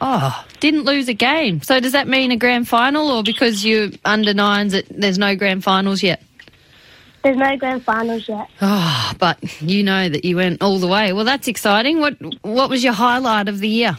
[0.00, 1.62] Oh, didn't lose a game.
[1.62, 5.36] So does that mean a grand final, or because you're under nines, that there's no
[5.36, 6.20] grand finals yet?
[7.22, 8.48] There's no grand finals yet.
[8.60, 11.12] Oh, but you know that you went all the way.
[11.12, 12.00] Well, that's exciting.
[12.00, 13.96] What What was your highlight of the year?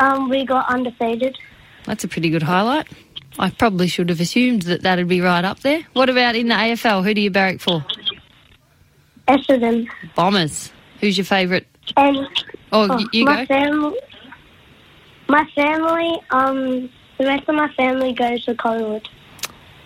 [0.00, 1.36] Um, we got undefeated.
[1.84, 2.88] That's a pretty good highlight.
[3.38, 5.86] I probably should have assumed that that'd be right up there.
[5.94, 7.02] What about in the AFL?
[7.04, 7.84] Who do you barrack for?
[9.28, 9.88] Essendon.
[10.14, 10.70] Bombers.
[11.00, 11.66] Who's your favourite?
[11.96, 12.16] And
[12.72, 13.46] Oh, oh, you my go.
[13.46, 13.98] family,
[15.28, 19.08] my family, um, the rest of my family goes to Collingwood.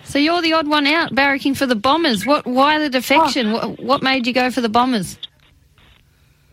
[0.07, 2.25] So you're the odd one out, barracking for the Bombers.
[2.25, 2.45] What?
[2.45, 3.51] Why the defection?
[3.51, 5.17] What, what made you go for the Bombers?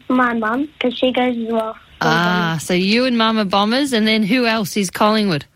[0.08, 1.76] my mum because she goes as well.
[2.00, 5.46] Ah, so you and Mum are Bombers, and then who else is Collingwood?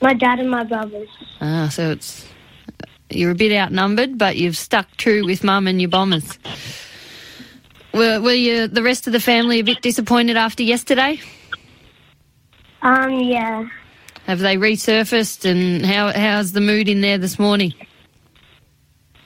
[0.00, 1.08] My dad and my brothers.
[1.40, 2.26] Ah, so it's
[3.10, 6.38] you're a bit outnumbered, but you've stuck true with Mum and your Bombers.
[7.92, 11.20] Were, were you the rest of the family a bit disappointed after yesterday?
[12.82, 13.66] Um, yeah.
[14.26, 17.72] Have they resurfaced, and how how's the mood in there this morning?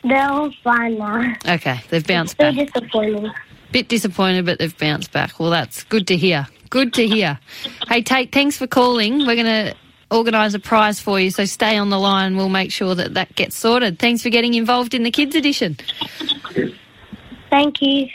[0.05, 1.35] They're all fine now.
[1.47, 2.55] Okay, they've bounced back.
[2.55, 3.31] disappointing.
[3.73, 5.39] Bit disappointed, but they've bounced back.
[5.39, 6.47] Well, that's good to hear.
[6.71, 7.39] Good to hear.
[7.89, 9.27] Hey, Tate, thanks for calling.
[9.27, 9.75] We're going to
[10.11, 12.37] organise a prize for you, so stay on the line.
[12.37, 13.99] We'll make sure that that gets sorted.
[13.99, 15.77] Thanks for getting involved in the Kids Edition.
[17.51, 18.09] Thank you.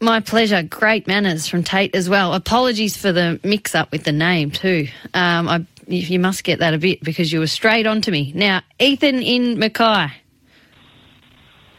[0.00, 0.62] My pleasure.
[0.62, 2.34] Great manners from Tate as well.
[2.34, 4.88] Apologies for the mix up with the name, too.
[5.14, 8.32] Um, I, you must get that a bit because you were straight on to me.
[8.34, 10.12] Now, Ethan in Mackay.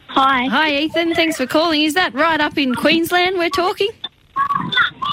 [0.08, 0.46] Hi.
[0.46, 1.14] Hi, Ethan.
[1.14, 1.82] Thanks for calling.
[1.82, 3.90] Is that right up in Queensland we're talking?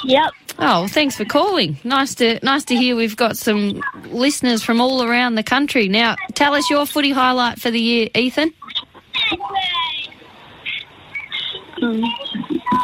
[0.05, 0.31] Yep.
[0.59, 1.77] Oh, thanks for calling.
[1.83, 5.89] Nice to nice to hear we've got some listeners from all around the country.
[5.89, 8.53] Now, tell us your footy highlight for the year, Ethan.
[11.79, 11.91] What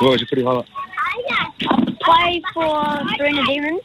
[0.01, 0.67] was your footy highlight?
[2.01, 3.81] Play for Bruna Demons.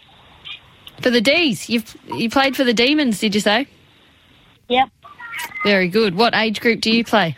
[1.02, 1.68] For the D's.
[1.68, 3.66] You've you played for the Demons, did you say?
[4.68, 4.88] Yep.
[5.64, 6.14] Very good.
[6.14, 7.36] What age group do you play?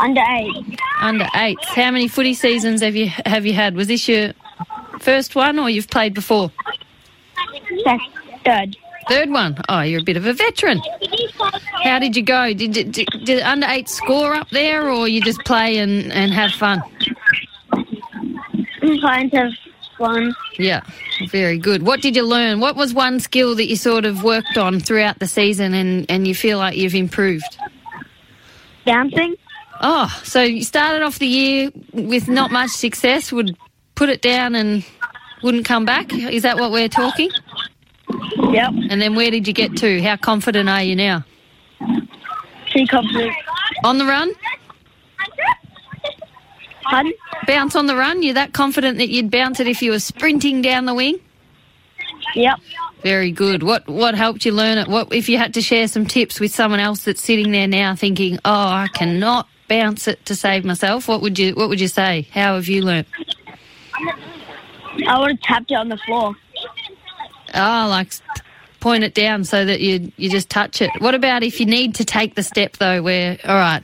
[0.00, 0.78] Under eight.
[1.00, 1.58] Under eight.
[1.64, 3.74] How many footy seasons have you have you had?
[3.74, 4.32] Was this your
[5.00, 6.50] first one or you've played before?
[8.44, 8.76] Third.
[9.08, 9.56] Third one.
[9.68, 10.80] Oh, you're a bit of a veteran.
[11.82, 12.52] How did you go?
[12.54, 16.32] Did did, did, did under eight score up there, or you just play and, and
[16.32, 16.82] have fun?
[18.82, 19.30] I'm trying
[19.98, 20.34] fun.
[20.58, 20.82] Yeah,
[21.28, 21.82] very good.
[21.82, 22.60] What did you learn?
[22.60, 26.26] What was one skill that you sort of worked on throughout the season, and and
[26.26, 27.58] you feel like you've improved?
[28.84, 29.36] Bouncing.
[29.80, 33.56] Oh, so you started off the year with not much success, would
[33.94, 34.84] put it down and
[35.42, 36.12] wouldn't come back.
[36.12, 37.30] Is that what we're talking?
[38.52, 38.72] Yep.
[38.90, 40.02] And then where did you get to?
[40.02, 41.24] How confident are you now?
[42.70, 43.34] Pretty confident.
[43.84, 44.32] On the run?
[46.82, 47.12] Pardon?
[47.46, 48.22] Bounce on the run?
[48.22, 51.18] You're that confident that you'd bounce it if you were sprinting down the wing?
[52.34, 52.58] Yep.
[53.02, 53.62] Very good.
[53.62, 54.88] What what helped you learn it?
[54.88, 57.96] What if you had to share some tips with someone else that's sitting there now
[57.96, 61.88] thinking, "Oh, I cannot bounce it to save myself." What would you what would you
[61.88, 62.28] say?
[62.32, 63.08] How have you learnt?
[65.06, 66.34] I would have tapped it on the floor.
[67.54, 68.12] Oh, like
[68.82, 70.90] point it down so that you you just touch it.
[70.98, 73.82] What about if you need to take the step though where all right,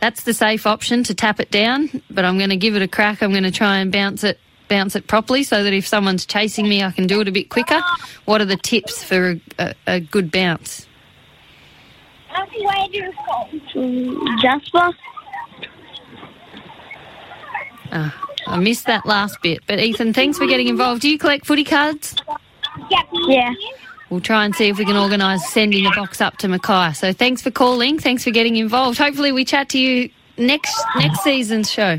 [0.00, 2.88] that's the safe option to tap it down, but I'm going to give it a
[2.88, 3.22] crack.
[3.22, 6.68] I'm going to try and bounce it bounce it properly so that if someone's chasing
[6.68, 7.80] me I can do it a bit quicker.
[8.24, 10.86] What are the tips for a, a, a good bounce?
[14.42, 14.90] Jasper.
[17.92, 19.60] Ah, I missed that last bit.
[19.68, 21.02] But Ethan, thanks for getting involved.
[21.02, 22.16] Do you collect footy cards?
[23.28, 23.52] Yeah.
[24.14, 26.92] We'll try and see if we can organise sending a box up to Mackay.
[26.92, 27.98] So thanks for calling.
[27.98, 28.96] Thanks for getting involved.
[28.96, 31.98] Hopefully we chat to you next next season's show.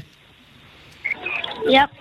[1.65, 1.91] Yep.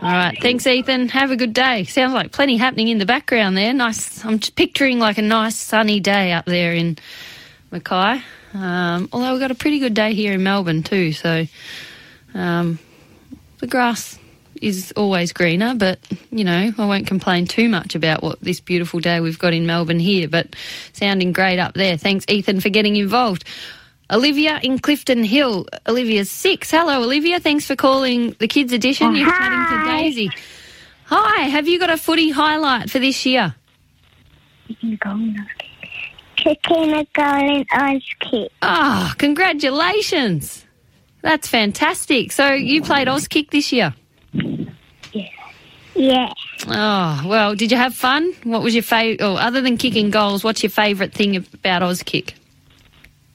[0.00, 0.38] All right.
[0.40, 1.08] Thanks, Ethan.
[1.08, 1.82] Have a good day.
[1.86, 3.74] Sounds like plenty happening in the background there.
[3.74, 4.24] Nice.
[4.24, 6.96] I'm picturing like a nice sunny day up there in
[7.72, 8.22] Mackay.
[8.54, 11.10] Um, although we've got a pretty good day here in Melbourne too.
[11.10, 11.46] So
[12.32, 12.78] um,
[13.58, 14.20] the grass
[14.62, 15.98] is always greener, but
[16.30, 19.66] you know I won't complain too much about what this beautiful day we've got in
[19.66, 20.28] Melbourne here.
[20.28, 20.54] But
[20.92, 21.96] sounding great up there.
[21.96, 23.44] Thanks, Ethan, for getting involved.
[24.10, 25.66] Olivia in Clifton Hill.
[25.86, 26.70] Olivia's six.
[26.70, 27.40] Hello, Olivia.
[27.40, 29.14] Thanks for calling the Kids Edition.
[29.14, 30.30] You're chatting to Daisy.
[31.04, 31.42] Hi.
[31.42, 33.54] Have you got a footy highlight for this year?
[34.66, 34.92] Kicking
[36.92, 38.50] a goal in ice kick.
[38.62, 40.64] Ah, congratulations.
[41.20, 42.32] That's fantastic.
[42.32, 43.94] So you played Auskick this year?
[45.98, 46.32] Yeah.
[46.68, 48.32] Oh, well, did you have fun?
[48.44, 52.34] What was your favourite, oh, other than kicking goals, what's your favourite thing about Auskick?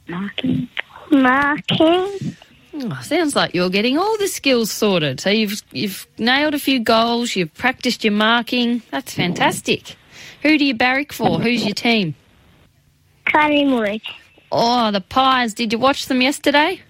[0.08, 0.70] Marking.
[1.12, 2.36] Marking.
[2.76, 5.20] Oh, sounds like you're getting all the skills sorted.
[5.20, 8.82] So you've you've nailed a few goals, you've practiced your marking.
[8.92, 9.96] That's fantastic.
[10.42, 11.40] Who do you barrack for?
[11.40, 12.16] Who's your team?
[13.26, 14.02] Collingwood.
[14.52, 15.54] Oh, the Pies.
[15.54, 16.82] Did you watch them yesterday?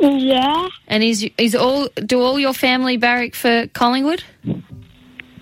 [0.00, 0.68] Yeah.
[0.88, 4.24] And is is all do all your family barrack for Collingwood?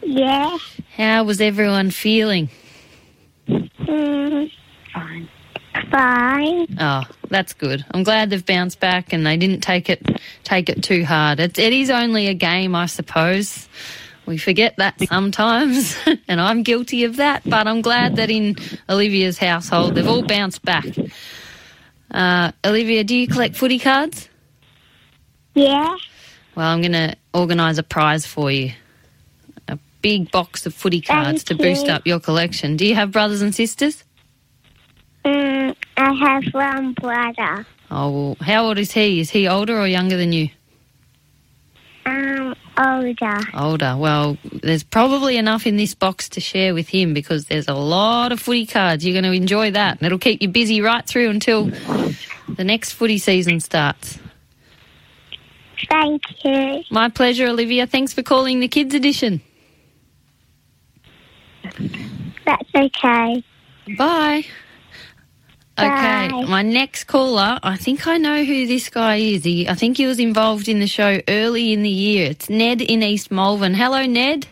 [0.02, 0.58] Yeah.
[0.96, 2.50] How was everyone feeling?
[3.48, 4.50] Mm.
[4.92, 5.28] Fine.
[5.90, 6.76] Fine.
[6.80, 7.84] Oh, that's good.
[7.92, 10.04] I'm glad they've bounced back and they didn't take it
[10.42, 11.38] take it too hard.
[11.38, 13.68] It, it is only a game, I suppose.
[14.26, 15.96] We forget that sometimes,
[16.28, 17.42] and I'm guilty of that.
[17.48, 18.56] But I'm glad that in
[18.90, 20.84] Olivia's household they've all bounced back.
[22.10, 24.28] Uh, Olivia, do you collect footy cards?
[25.58, 25.96] Yeah.
[26.54, 28.72] Well, I'm going to organise a prize for you.
[29.66, 32.76] A big box of footy cards Thank to boost up your collection.
[32.76, 34.04] Do you have brothers and sisters?
[35.24, 37.66] Mm, I have one brother.
[37.90, 39.20] Oh, well, how old is he?
[39.20, 40.48] Is he older or younger than you?
[42.06, 43.40] Um, older.
[43.54, 43.96] Older.
[43.96, 48.30] Well, there's probably enough in this box to share with him because there's a lot
[48.30, 49.04] of footy cards.
[49.04, 49.98] You're going to enjoy that.
[49.98, 51.64] And it'll keep you busy right through until
[52.48, 54.18] the next footy season starts.
[55.88, 56.82] Thank you.
[56.90, 57.86] My pleasure, Olivia.
[57.86, 59.40] Thanks for calling the Kids Edition.
[62.44, 63.44] That's okay.
[63.96, 64.44] Bye.
[65.78, 66.44] Okay, Bye.
[66.48, 69.44] my next caller, I think I know who this guy is.
[69.44, 72.30] He, I think he was involved in the show early in the year.
[72.30, 73.74] It's Ned in East Malvern.
[73.74, 74.48] Hello, Ned.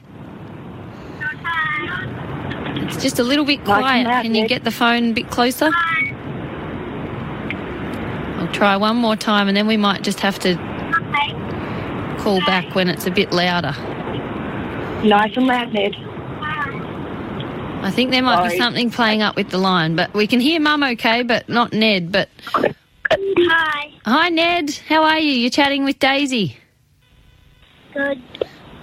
[1.19, 2.85] Hi.
[2.85, 4.05] It's just a little bit quiet.
[4.05, 5.71] back, Can you get the phone a bit closer?
[8.37, 10.55] I'll try one more time and then we might just have to
[12.27, 13.71] call back when it's a bit louder.
[15.07, 15.95] Nice and loud, Ned.
[17.85, 20.59] I think there might be something playing up with the line, but we can hear
[20.59, 22.11] Mum okay, but not Ned.
[22.11, 22.29] But
[23.13, 23.93] Hi.
[24.05, 24.71] hi, Ned.
[24.89, 25.31] How are you?
[25.31, 26.57] You're chatting with Daisy.
[27.95, 28.21] Good.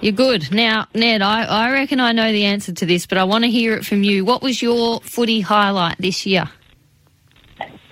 [0.00, 0.50] You're good.
[0.50, 3.50] Now, Ned, I, I reckon I know the answer to this, but I want to
[3.50, 4.24] hear it from you.
[4.24, 6.48] What was your footy highlight this year?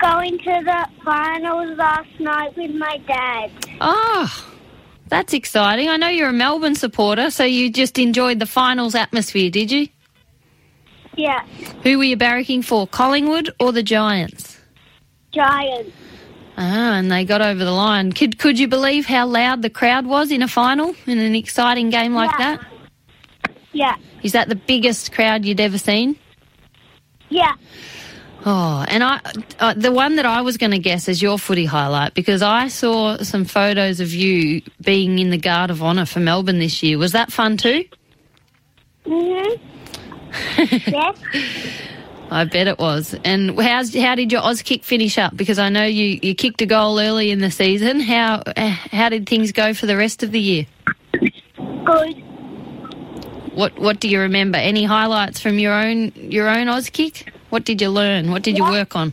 [0.00, 3.50] Going to the finals last night with my dad.
[3.82, 4.51] Oh,
[5.12, 5.90] that's exciting.
[5.90, 9.88] I know you're a Melbourne supporter, so you just enjoyed the finals atmosphere, did you?
[11.18, 11.44] Yeah.
[11.82, 14.58] Who were you barracking for, Collingwood or the Giants?
[15.30, 15.90] Giants.
[16.56, 18.12] Ah, and they got over the line.
[18.12, 21.90] Could could you believe how loud the crowd was in a final in an exciting
[21.90, 22.56] game like Yeah.
[22.56, 22.66] that?
[23.72, 23.96] Yeah.
[24.22, 26.16] Is that the biggest crowd you'd ever seen?
[27.28, 27.52] Yeah.
[28.44, 29.20] Oh, and I,
[29.60, 32.68] uh, the one that I was going to guess is your footy highlight because I
[32.68, 36.98] saw some photos of you being in the Guard of Honour for Melbourne this year.
[36.98, 37.84] Was that fun too?
[39.06, 39.60] Mhm.
[40.86, 41.18] yes.
[42.30, 43.14] I bet it was.
[43.24, 45.36] And how's how did your Auskick finish up?
[45.36, 48.00] Because I know you, you kicked a goal early in the season.
[48.00, 50.66] How uh, how did things go for the rest of the year?
[51.84, 52.22] Good.
[53.54, 54.56] What what do you remember?
[54.56, 57.28] Any highlights from your own your own Auskick?
[57.52, 58.30] What did you learn?
[58.30, 59.12] What did you work on?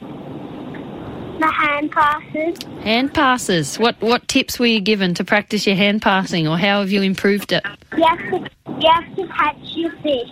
[0.00, 2.56] My hand passes.
[2.84, 3.80] Hand passes.
[3.80, 7.02] What what tips were you given to practice your hand passing, or how have you
[7.02, 7.64] improved it?
[7.96, 8.50] You have to,
[8.80, 10.30] you have to catch your fish.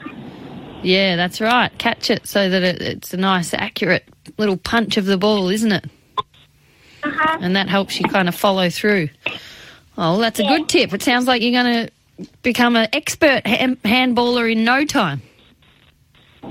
[0.84, 1.76] Yeah, that's right.
[1.78, 4.04] Catch it so that it, it's a nice, accurate
[4.38, 5.86] little punch of the ball, isn't it?
[7.02, 7.38] Uh-huh.
[7.40, 9.08] And that helps you kind of follow through.
[9.98, 10.92] Oh, that's a good tip.
[10.92, 15.22] It sounds like you're going to become an expert hand- handballer in no time.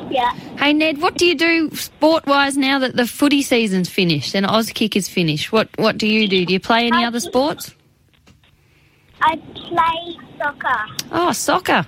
[0.10, 0.32] Yeah.
[0.58, 4.45] Hey, Ned, what do you do sport wise now that the footy season's finished and
[4.45, 5.52] Auskick is finished?
[5.52, 6.45] What What do you do?
[6.45, 7.73] Do you play any other sports?
[9.21, 10.86] I play soccer.
[11.12, 11.86] Oh, soccer.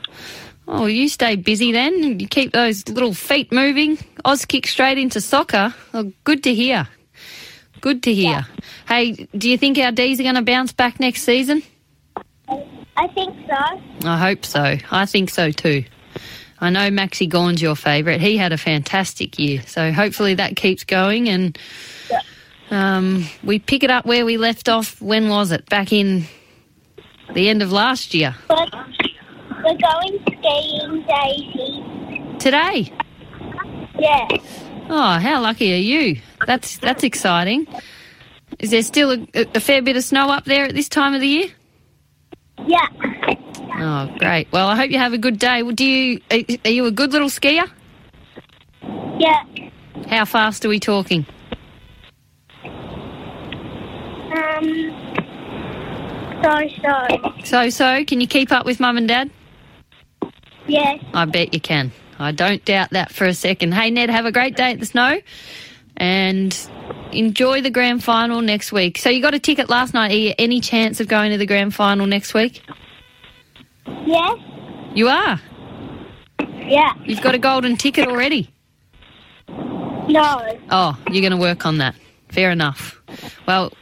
[0.68, 2.20] Oh, you stay busy then.
[2.20, 3.98] You keep those little feet moving.
[4.26, 5.74] Auskick straight into soccer.
[5.94, 6.88] Oh, good to hear.
[7.82, 8.46] Good to hear.
[8.88, 11.64] Hey, do you think our D's are going to bounce back next season?
[12.48, 13.82] I think so.
[14.08, 14.78] I hope so.
[14.92, 15.84] I think so too.
[16.62, 18.22] I know Maxi Gawn's your favourite.
[18.22, 19.64] He had a fantastic year.
[19.66, 21.58] So hopefully that keeps going and
[22.70, 25.02] um, we pick it up where we left off.
[25.02, 25.68] When was it?
[25.68, 26.26] Back in
[27.34, 28.36] the end of last year.
[28.48, 28.72] But
[29.64, 32.38] we're going skiing, Daisy.
[32.40, 32.94] Today.
[34.00, 34.28] Yeah.
[34.90, 36.22] Oh, how lucky are you?
[36.46, 37.68] That's that's exciting.
[38.60, 41.22] Is there still a, a fair bit of snow up there at this time of
[41.22, 41.48] the year?
[42.68, 42.88] Yeah.
[43.84, 44.48] Oh, great.
[44.52, 45.64] Well, I hope you have a good day.
[45.64, 47.68] Do you are you a good little skier?
[49.18, 49.44] Yeah.
[50.08, 51.26] How fast are we talking?
[54.38, 54.94] Um.
[56.44, 56.52] So
[56.84, 57.34] so.
[57.44, 58.06] So so.
[58.06, 59.32] Can you keep up with mum and dad?
[60.68, 61.04] Yes.
[61.16, 61.92] I bet you can.
[62.20, 63.74] I don't doubt that for a second.
[63.74, 65.22] Hey Ned, have a great day at the snow,
[65.98, 66.56] and
[67.12, 69.00] enjoy the grand final next week.
[69.00, 70.12] So you got a ticket last night.
[70.12, 72.62] Are you any chance of going to the grand final next week?
[73.86, 74.38] Yes.
[74.94, 75.40] You are.
[76.40, 76.94] Yeah.
[77.06, 78.50] You've got a golden ticket already.
[79.48, 80.60] No.
[80.70, 81.96] Oh, you're going to work on that.
[82.30, 83.02] Fair enough.
[83.48, 83.74] Well,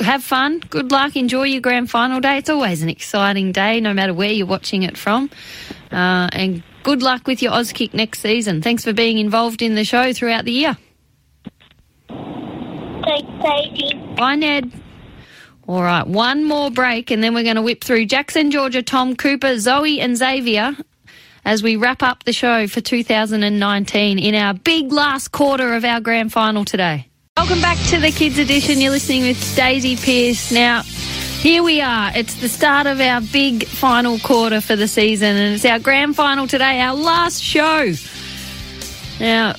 [0.00, 0.60] have fun.
[0.60, 1.16] Good luck.
[1.16, 2.38] Enjoy your grand final day.
[2.38, 5.30] It's always an exciting day, no matter where you're watching it from.
[5.90, 8.62] Uh, and good luck with your Auskick next season.
[8.62, 10.76] Thanks for being involved in the show throughout the year.
[12.08, 13.94] Thanks, Daisy.
[14.16, 14.72] Bye, Ned.
[15.68, 19.14] All right, one more break, and then we're going to whip through Jackson, Georgia, Tom
[19.14, 20.76] Cooper, Zoe, and Xavier
[21.44, 26.00] as we wrap up the show for 2019 in our big last quarter of our
[26.00, 27.08] grand final today.
[27.36, 28.80] Welcome back to the Kids Edition.
[28.80, 30.50] You're listening with Daisy Pearce.
[30.52, 32.12] Now, Here we are.
[32.14, 36.14] It's the start of our big final quarter for the season, and it's our grand
[36.14, 37.92] final today, our last show.
[39.22, 39.54] Now,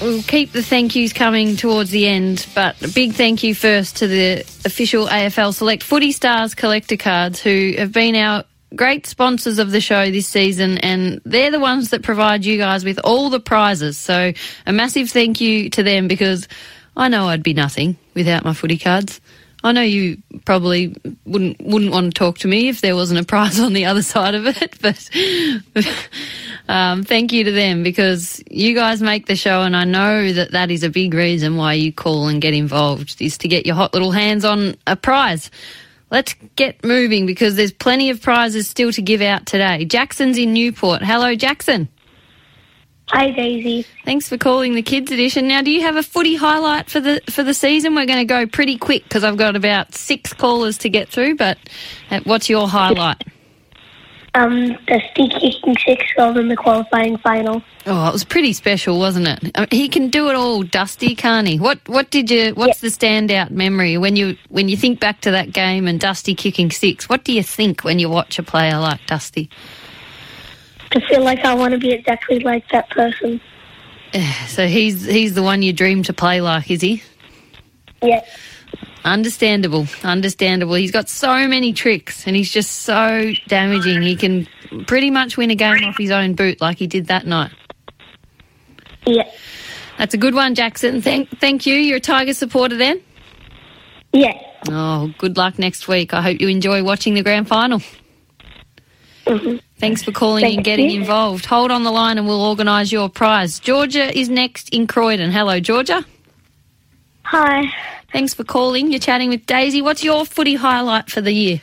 [0.00, 3.96] we'll keep the thank yous coming towards the end, but a big thank you first
[3.96, 8.44] to the official AFL Select Footy Stars collector cards who have been our
[8.76, 12.84] great sponsors of the show this season, and they're the ones that provide you guys
[12.84, 13.98] with all the prizes.
[13.98, 14.32] So,
[14.66, 16.46] a massive thank you to them because
[16.96, 19.20] I know I'd be nothing without my footy cards.
[19.64, 20.94] I know you probably
[21.24, 24.02] wouldn't wouldn't want to talk to me if there wasn't a prize on the other
[24.02, 25.10] side of it, but
[26.68, 30.52] um, thank you to them because you guys make the show, and I know that
[30.52, 33.74] that is a big reason why you call and get involved is to get your
[33.74, 35.50] hot little hands on a prize.
[36.10, 39.84] Let's get moving because there's plenty of prizes still to give out today.
[39.84, 41.02] Jackson's in Newport.
[41.02, 41.88] Hello, Jackson.
[43.10, 43.86] Hi, Daisy.
[44.04, 45.48] Thanks for calling the kids edition.
[45.48, 47.94] Now, do you have a footy highlight for the for the season?
[47.94, 51.36] We're going to go pretty quick because I've got about six callers to get through.
[51.36, 51.58] But
[52.10, 53.24] uh, what's your highlight?
[54.34, 57.62] Um, Dusty kicking six goals in the qualifying final.
[57.86, 59.52] Oh, it was pretty special, wasn't it?
[59.54, 61.58] I mean, he can do it all, Dusty, can't he?
[61.58, 62.52] What what did you?
[62.54, 66.34] What's the standout memory when you when you think back to that game and Dusty
[66.34, 67.08] kicking six?
[67.08, 69.48] What do you think when you watch a player like Dusty?
[70.92, 73.40] I feel like I want to be exactly like that person.
[74.46, 77.02] So he's he's the one you dream to play like, is he?
[78.02, 78.24] Yeah.
[79.04, 80.74] Understandable, understandable.
[80.74, 84.02] He's got so many tricks and he's just so damaging.
[84.02, 84.48] He can
[84.86, 87.52] pretty much win a game off his own boot like he did that night.
[89.06, 89.30] Yeah.
[89.98, 91.02] That's a good one, Jackson.
[91.02, 91.74] Thank, thank you.
[91.74, 93.00] You're a Tiger supporter then?
[94.12, 94.40] Yeah.
[94.68, 96.14] Oh, good luck next week.
[96.14, 97.80] I hope you enjoy watching the grand final.
[99.28, 99.56] Mm-hmm.
[99.78, 101.00] Thanks for calling Thank and getting you.
[101.00, 101.46] involved.
[101.46, 103.58] Hold on the line and we'll organise your prize.
[103.58, 105.30] Georgia is next in Croydon.
[105.30, 106.04] Hello, Georgia.
[107.24, 107.64] Hi.
[108.10, 108.90] Thanks for calling.
[108.90, 109.82] You're chatting with Daisy.
[109.82, 111.60] What's your footy highlight for the year?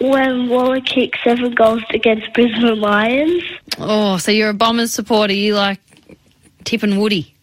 [0.00, 3.42] When Waller kicked seven goals against Brisbane Lions.
[3.78, 5.34] Oh, so you're a Bombers supporter.
[5.34, 5.80] You like
[6.64, 7.34] Tip and Woody.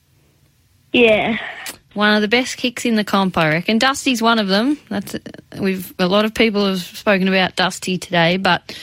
[0.92, 1.38] Yeah.
[1.96, 3.80] One of the best kicks in the comp, I reckon.
[3.80, 4.78] Dusty's one of them.
[4.90, 5.16] That's
[5.60, 8.78] we've a lot of people have spoken about Dusty today, but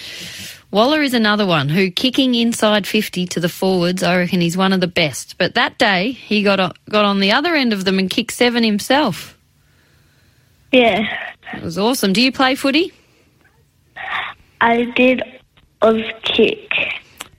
[0.70, 4.02] Waller is another one who kicking inside fifty to the forwards.
[4.02, 5.36] I reckon he's one of the best.
[5.36, 8.32] But that day he got o- got on the other end of them and kicked
[8.32, 9.38] seven himself.
[10.72, 11.06] Yeah.
[11.52, 12.14] It was awesome.
[12.14, 12.92] Do you play footy?
[14.62, 15.22] I did
[15.82, 16.70] Oz kick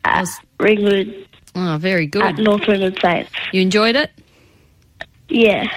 [0.05, 0.27] at
[0.59, 2.37] Ringwood Oh, very at good.
[2.39, 3.31] North Ringwood Saints.
[3.51, 4.11] You enjoyed it?
[5.33, 5.67] Yeah.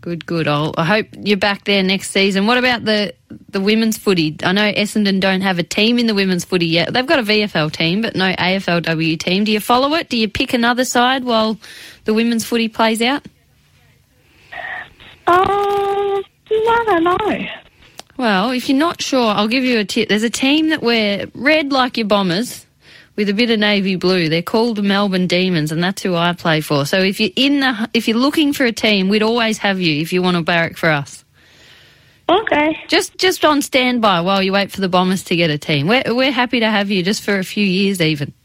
[0.00, 0.48] Good, good.
[0.48, 2.46] I'll, I hope you're back there next season.
[2.46, 3.14] What about the
[3.48, 4.36] the women's footy?
[4.42, 6.92] I know Essendon don't have a team in the women's footy yet.
[6.92, 9.44] They've got a VFL team, but no AFLW team.
[9.44, 10.08] Do you follow it?
[10.08, 11.58] Do you pick another side while
[12.04, 13.26] the women's footy plays out?
[15.26, 17.46] Oh, I don't know.
[18.16, 20.08] Well, if you're not sure, I'll give you a tip.
[20.08, 22.63] There's a team that wear red like your Bombers
[23.16, 24.28] with a bit of navy blue.
[24.28, 26.84] They're called the Melbourne Demons, and that's who I play for.
[26.84, 30.00] So if you're in the, if you're looking for a team, we'd always have you
[30.00, 31.24] if you want to barrack for us.
[32.28, 32.78] Okay.
[32.88, 35.86] Just just on standby while you wait for the Bombers to get a team.
[35.86, 38.32] We're we're happy to have you just for a few years even.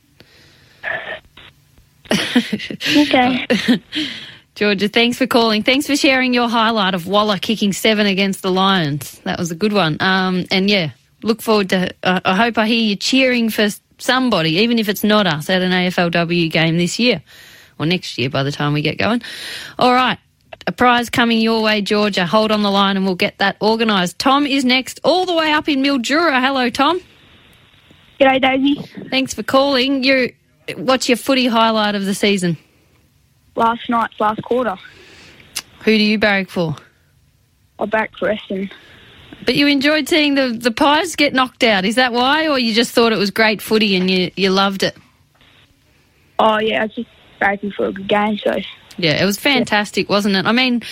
[2.12, 3.46] Okay.
[4.56, 5.64] Georgia, thanks for calling.
[5.64, 9.20] Thanks for sharing your highlight of Waller kicking seven against the Lions.
[9.20, 9.96] That was a good one.
[10.02, 10.90] Um, and yeah,
[11.24, 11.94] look forward to.
[12.04, 13.70] Uh, I hope I hear you cheering for
[14.02, 17.22] somebody, even if it's not us, at an AFLW game this year
[17.78, 19.22] or next year by the time we get going.
[19.78, 20.18] All right.
[20.68, 22.26] A prize coming your way, Georgia.
[22.26, 24.20] Hold on the line and we'll get that organised.
[24.20, 26.42] Tom is next, all the way up in Mildura.
[26.42, 27.00] Hello, Tom.
[28.20, 29.10] G'day, Daisy.
[29.10, 30.04] Thanks for calling.
[30.04, 30.30] You're,
[30.76, 32.58] what's your footy highlight of the season?
[33.56, 34.76] Last night's last quarter.
[35.80, 36.76] Who do you barrack for?
[37.80, 38.72] I back for Essendon.
[39.50, 41.84] But you enjoyed seeing the, the Pies get knocked out.
[41.84, 42.48] Is that why?
[42.50, 44.96] Or you just thought it was great footy and you, you loved it?
[46.38, 48.54] Oh, yeah, I was just backing for a good game, so.
[48.98, 50.46] Yeah, it was fantastic, wasn't it?
[50.46, 50.84] I mean,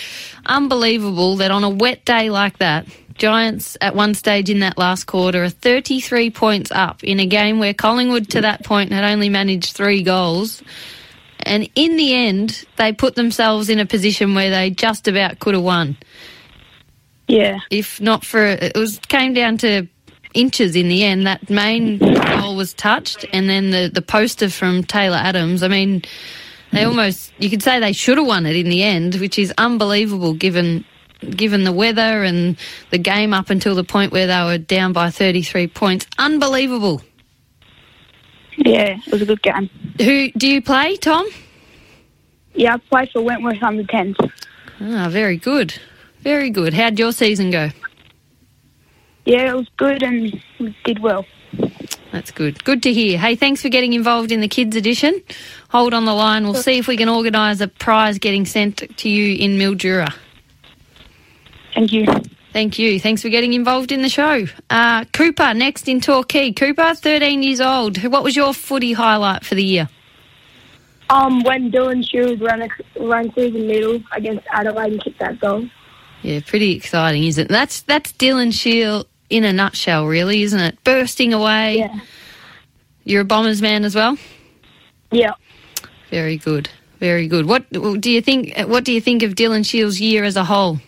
[0.44, 5.04] unbelievable that on a wet day like that, Giants at one stage in that last
[5.04, 9.28] quarter are 33 points up in a game where Collingwood to that point had only
[9.28, 10.64] managed three goals.
[11.38, 15.54] And in the end, they put themselves in a position where they just about could
[15.54, 15.96] have won.
[17.28, 17.60] Yeah.
[17.70, 19.86] If not for it was came down to
[20.34, 21.26] inches in the end.
[21.26, 25.62] That main goal was touched, and then the the poster from Taylor Adams.
[25.62, 26.02] I mean,
[26.72, 29.52] they almost you could say they should have won it in the end, which is
[29.58, 30.84] unbelievable given
[31.30, 32.56] given the weather and
[32.90, 36.06] the game up until the point where they were down by 33 points.
[36.16, 37.02] Unbelievable.
[38.56, 39.68] Yeah, it was a good game.
[39.98, 41.26] Who do you play, Tom?
[42.54, 44.16] Yeah, I play for Wentworth under 10s.
[44.80, 45.74] Ah, very good.
[46.20, 46.74] Very good.
[46.74, 47.70] How'd your season go?
[49.28, 51.26] yeah, it was good and we did well.
[52.12, 52.64] That's good.
[52.64, 53.18] Good to hear.
[53.18, 55.22] Hey, thanks for getting involved in the kids edition.
[55.68, 56.44] Hold on the line.
[56.44, 60.14] We'll see if we can organise a prize getting sent to you in Mildura.
[61.74, 62.06] Thank you.
[62.54, 62.98] Thank you.
[62.98, 64.46] Thanks for getting involved in the show.
[64.70, 66.52] Uh, Cooper, next in Torquay.
[66.52, 68.02] Cooper, 13 years old.
[68.02, 69.88] What was your footy highlight for the year?
[71.10, 72.66] Um, when Dylan Shiel ran,
[72.98, 75.68] ran through the middle against Adelaide and kicked that goal.
[76.22, 77.48] Yeah, pretty exciting, isn't it?
[77.48, 80.82] That's that's Dylan Shiel in a nutshell, really, isn't it?
[80.84, 81.78] Bursting away.
[81.78, 82.00] Yeah.
[83.04, 84.18] You're a Bombers man as well.
[85.10, 85.32] Yeah.
[86.10, 86.68] Very good.
[87.00, 87.46] Very good.
[87.46, 88.58] What do you think?
[88.66, 90.80] What do you think of Dylan Shiel's year as a whole?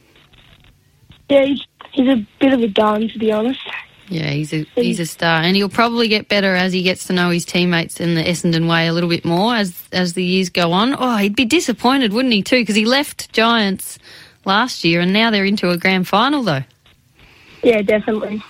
[1.29, 3.61] Yeah, he's, he's a bit of a gun, to be honest.
[4.09, 7.13] Yeah, he's a he's a star, and he'll probably get better as he gets to
[7.13, 10.49] know his teammates in the Essendon way a little bit more as as the years
[10.49, 10.97] go on.
[10.99, 12.61] Oh, he'd be disappointed, wouldn't he, too?
[12.61, 14.01] Because he left Giants
[14.45, 16.63] last year, and now they're into a grand final, though.
[17.63, 18.43] Yeah, definitely.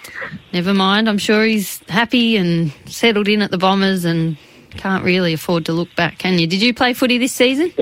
[0.53, 1.09] Never mind.
[1.09, 4.37] I'm sure he's happy and settled in at the Bombers, and
[4.71, 6.47] can't really afford to look back, can you?
[6.47, 7.73] Did you play footy this season?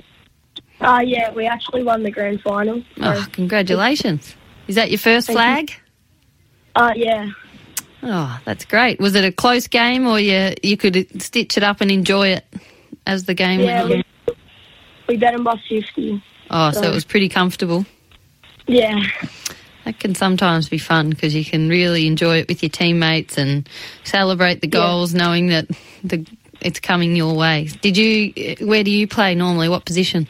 [0.80, 2.82] Uh, yeah, we actually won the grand final.
[3.00, 4.34] Oh, congratulations!
[4.68, 5.72] Is that your first Thank flag?
[6.76, 7.30] Uh, yeah.
[8.02, 9.00] Oh, that's great.
[9.00, 12.46] Was it a close game, or you you could stitch it up and enjoy it
[13.06, 14.04] as the game Yeah, went on?
[14.28, 14.34] we,
[15.08, 16.22] we bet him by 50.
[16.50, 17.84] Oh, so it was pretty comfortable.
[18.68, 19.00] Yeah.
[19.84, 23.68] That can sometimes be fun because you can really enjoy it with your teammates and
[24.04, 24.80] celebrate the Yeah.
[24.80, 25.66] goals, knowing that
[26.04, 26.24] the
[26.60, 27.68] it's coming your way.
[27.80, 28.56] Did you?
[28.60, 29.68] Where do you play normally?
[29.68, 30.26] What position?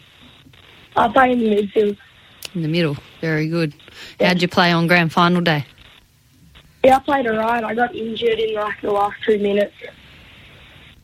[0.96, 1.96] I play in the midfield.
[2.54, 2.96] In the middle.
[3.20, 3.72] Very good.
[4.20, 5.64] How'd you play on grand final day?
[6.84, 7.64] Yeah, I played alright.
[7.64, 9.74] I got injured in like the last two minutes,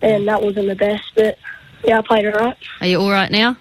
[0.01, 1.05] and that wasn't the best.
[1.17, 1.39] But
[1.85, 2.57] yeah, I played alright.
[2.81, 3.57] Are you all right now?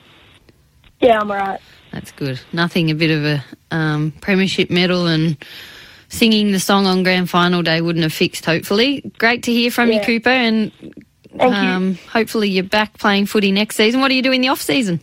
[1.01, 1.59] Yeah, I'm alright.
[1.93, 2.41] That's good.
[2.51, 5.37] Nothing a bit of a um, premiership medal and
[6.09, 8.45] singing the song on grand final day wouldn't have fixed.
[8.45, 10.71] Hopefully, great to hear from you, Cooper, and
[11.37, 11.47] Thank you.
[11.47, 14.01] um, hopefully you're back playing footy next season.
[14.01, 14.99] What do you do in the off season?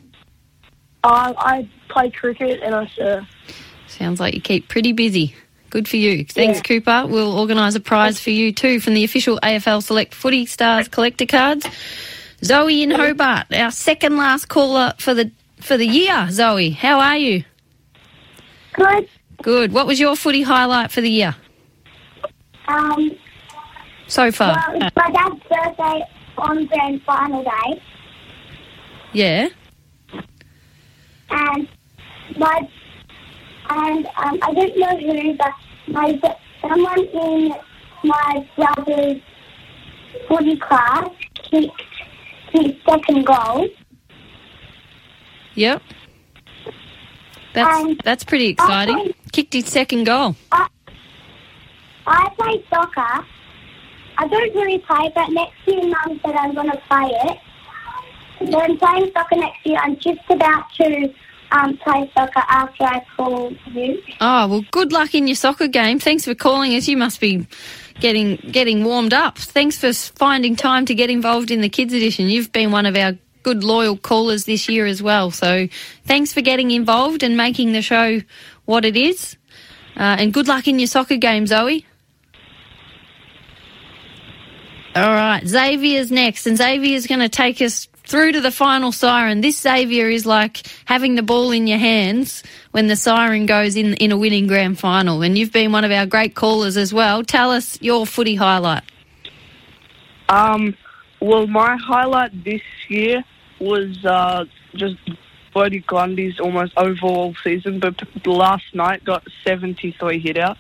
[1.05, 3.25] I I play cricket and I surf.
[3.87, 5.35] Sounds like you keep pretty busy.
[5.71, 6.25] Good for you.
[6.25, 6.63] Thanks, Yeah.
[6.63, 7.07] Cooper.
[7.07, 11.27] We'll organise a prize for you too from the official AFL Select Footy Stars collector
[11.27, 11.67] cards.
[12.43, 15.31] Zoe in Hobart, our second last caller for the
[15.65, 16.29] for the year.
[16.31, 17.45] Zoe, how are you?
[18.73, 19.09] Good.
[19.43, 19.73] Good.
[19.73, 21.35] What was your footy highlight for the year
[22.69, 23.11] Um,
[24.07, 24.55] so far?
[24.69, 26.03] well, it's my dad's birthday
[26.39, 27.83] on grand final day,
[29.13, 29.49] Yeah.
[31.31, 31.69] and
[32.37, 32.69] my
[33.71, 35.53] and um, I don't know who, but
[35.89, 36.21] my
[36.61, 37.55] someone in
[38.05, 39.21] my brother's
[40.29, 41.83] footy class kicked
[42.53, 43.69] his second goal.
[45.55, 45.83] Yep.
[47.53, 49.13] That's Um, that's pretty exciting.
[49.33, 50.37] Kicked his second goal.
[52.07, 53.25] I play soccer.
[54.19, 57.39] I don't really play, but next year Mum said I'm going to play it.
[58.51, 59.79] So I'm playing soccer next year.
[59.83, 61.13] I'm just about to
[61.53, 64.03] um, play soccer after I call you.
[64.21, 65.99] Oh well, good luck in your soccer game.
[65.99, 66.89] Thanks for calling us.
[66.89, 67.47] You must be
[68.01, 69.37] getting getting warmed up.
[69.39, 72.29] Thanks for finding time to get involved in the kids edition.
[72.29, 73.13] You've been one of our
[73.43, 75.31] good loyal callers this year as well.
[75.31, 75.69] So
[76.05, 78.21] thanks for getting involved and making the show
[78.65, 79.37] what it is.
[79.97, 81.87] Uh, and good luck in your soccer game, Zoe.
[84.95, 89.41] All right, Xavier's next, and Xavier's going to take us through to the final siren.
[89.41, 93.95] This Xavier is like having the ball in your hands when the siren goes in
[93.95, 95.23] in a winning grand final.
[95.23, 97.23] And you've been one of our great callers as well.
[97.23, 98.83] Tell us your footy highlight.
[100.29, 100.77] Um,
[101.21, 103.23] well, my highlight this year
[103.59, 104.45] was uh,
[104.75, 104.97] just
[105.53, 110.57] Brodie Grundy's almost overall season, but last night got 73 hitouts.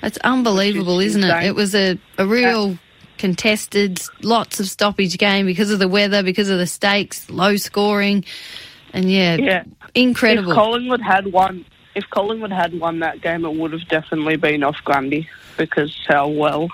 [0.00, 1.44] That's unbelievable, is isn't it?
[1.44, 2.78] It was a, a real
[3.18, 8.24] contested, lots of stoppage game because of the weather, because of the stakes, low scoring,
[8.92, 9.64] and yeah, Yeah.
[9.94, 10.50] incredible.
[10.52, 14.62] If Collingwood had won, if Collingwood had won that game, it would have definitely been
[14.62, 16.68] off Grundy because how well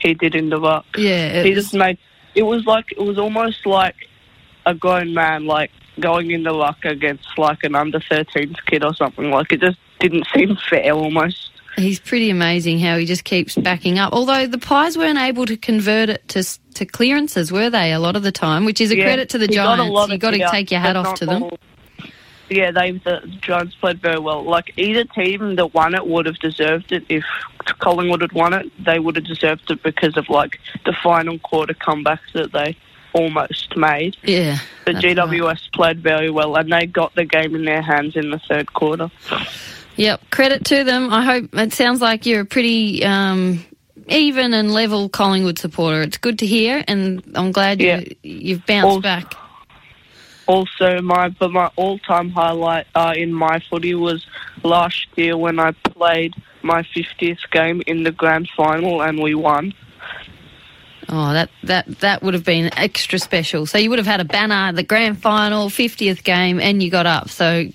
[0.00, 0.84] he did in the ruck.
[0.98, 1.98] yeah, he was- just made
[2.36, 3.96] it was like it was almost like
[4.66, 9.30] a grown man like going into luck against like an under 13s kid or something.
[9.30, 11.50] Like it just didn't seem fair almost.
[11.76, 14.12] He's pretty amazing how he just keeps backing up.
[14.14, 17.92] Although the Pies weren't able to convert it to to clearances, were they?
[17.92, 19.92] A lot of the time, which is a Yeah, credit to the got Giants.
[19.92, 21.42] lot You got to take your hat off to them.
[21.44, 21.58] all.
[22.48, 24.42] Yeah, they the Giants played very well.
[24.44, 27.04] Like either team that won it would have deserved it.
[27.08, 27.24] If
[27.80, 31.74] Collingwood had won it, they would have deserved it because of like the final quarter
[31.74, 32.76] comebacks that they
[33.12, 34.16] almost made.
[34.22, 35.16] Yeah, But that's right.
[35.16, 38.72] GWS played very well, and they got the game in their hands in the third
[38.74, 39.10] quarter.
[39.96, 41.12] Yep, credit to them.
[41.12, 43.64] I hope it sounds like you're a pretty um,
[44.08, 46.02] even and level Collingwood supporter.
[46.02, 48.00] It's good to hear, and I'm glad Yeah.
[48.00, 49.34] you, you've bounced Also- back.
[50.46, 54.26] Also, my but my all-time highlight uh, in my footy was
[54.62, 59.74] last year when I played my 50th game in the grand final and we won.
[61.08, 63.64] Oh, that, that, that would have been extra special.
[63.66, 67.06] So you would have had a banner, the grand final, 50th game, and you got
[67.06, 67.28] up.
[67.30, 67.66] So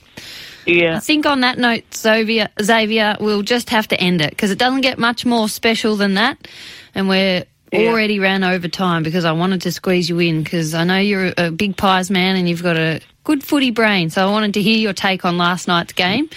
[0.66, 0.98] yeah.
[0.98, 4.58] I think on that note, Xavier, Xavier, we'll just have to end it because it
[4.58, 6.48] doesn't get much more special than that.
[6.94, 7.46] And we're
[7.80, 7.92] Yeah.
[7.92, 11.34] already ran over time because I wanted to squeeze you in because I know you're
[11.38, 14.10] a big pies man and you've got a good footy brain.
[14.10, 16.30] So I wanted to hear your take on last night's game.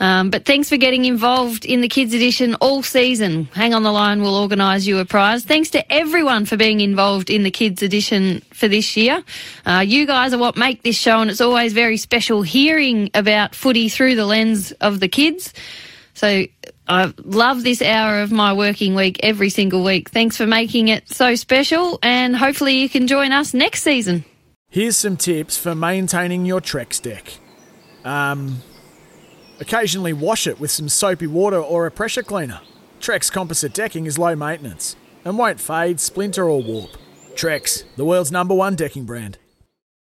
[0.00, 3.44] Um, but thanks for getting involved in the Kids Edition all season.
[3.52, 5.44] Hang on the line, we'll organise you a prize.
[5.44, 9.22] Thanks to everyone for being involved in the Kids Edition for this year.
[9.66, 13.54] Uh, you guys are what make this show, and it's always very special hearing about
[13.54, 15.52] footy through the lens of the kids.
[16.14, 16.46] So
[16.90, 20.10] I love this hour of my working week every single week.
[20.10, 24.24] Thanks for making it so special, and hopefully you can join us next season.
[24.70, 27.38] Here's some tips for maintaining your Trex deck.
[28.04, 28.62] Um,
[29.60, 32.60] occasionally wash it with some soapy water or a pressure cleaner.
[32.98, 36.90] Trex composite decking is low maintenance and won't fade, splinter, or warp.
[37.34, 39.38] Trex, the world's number one decking brand.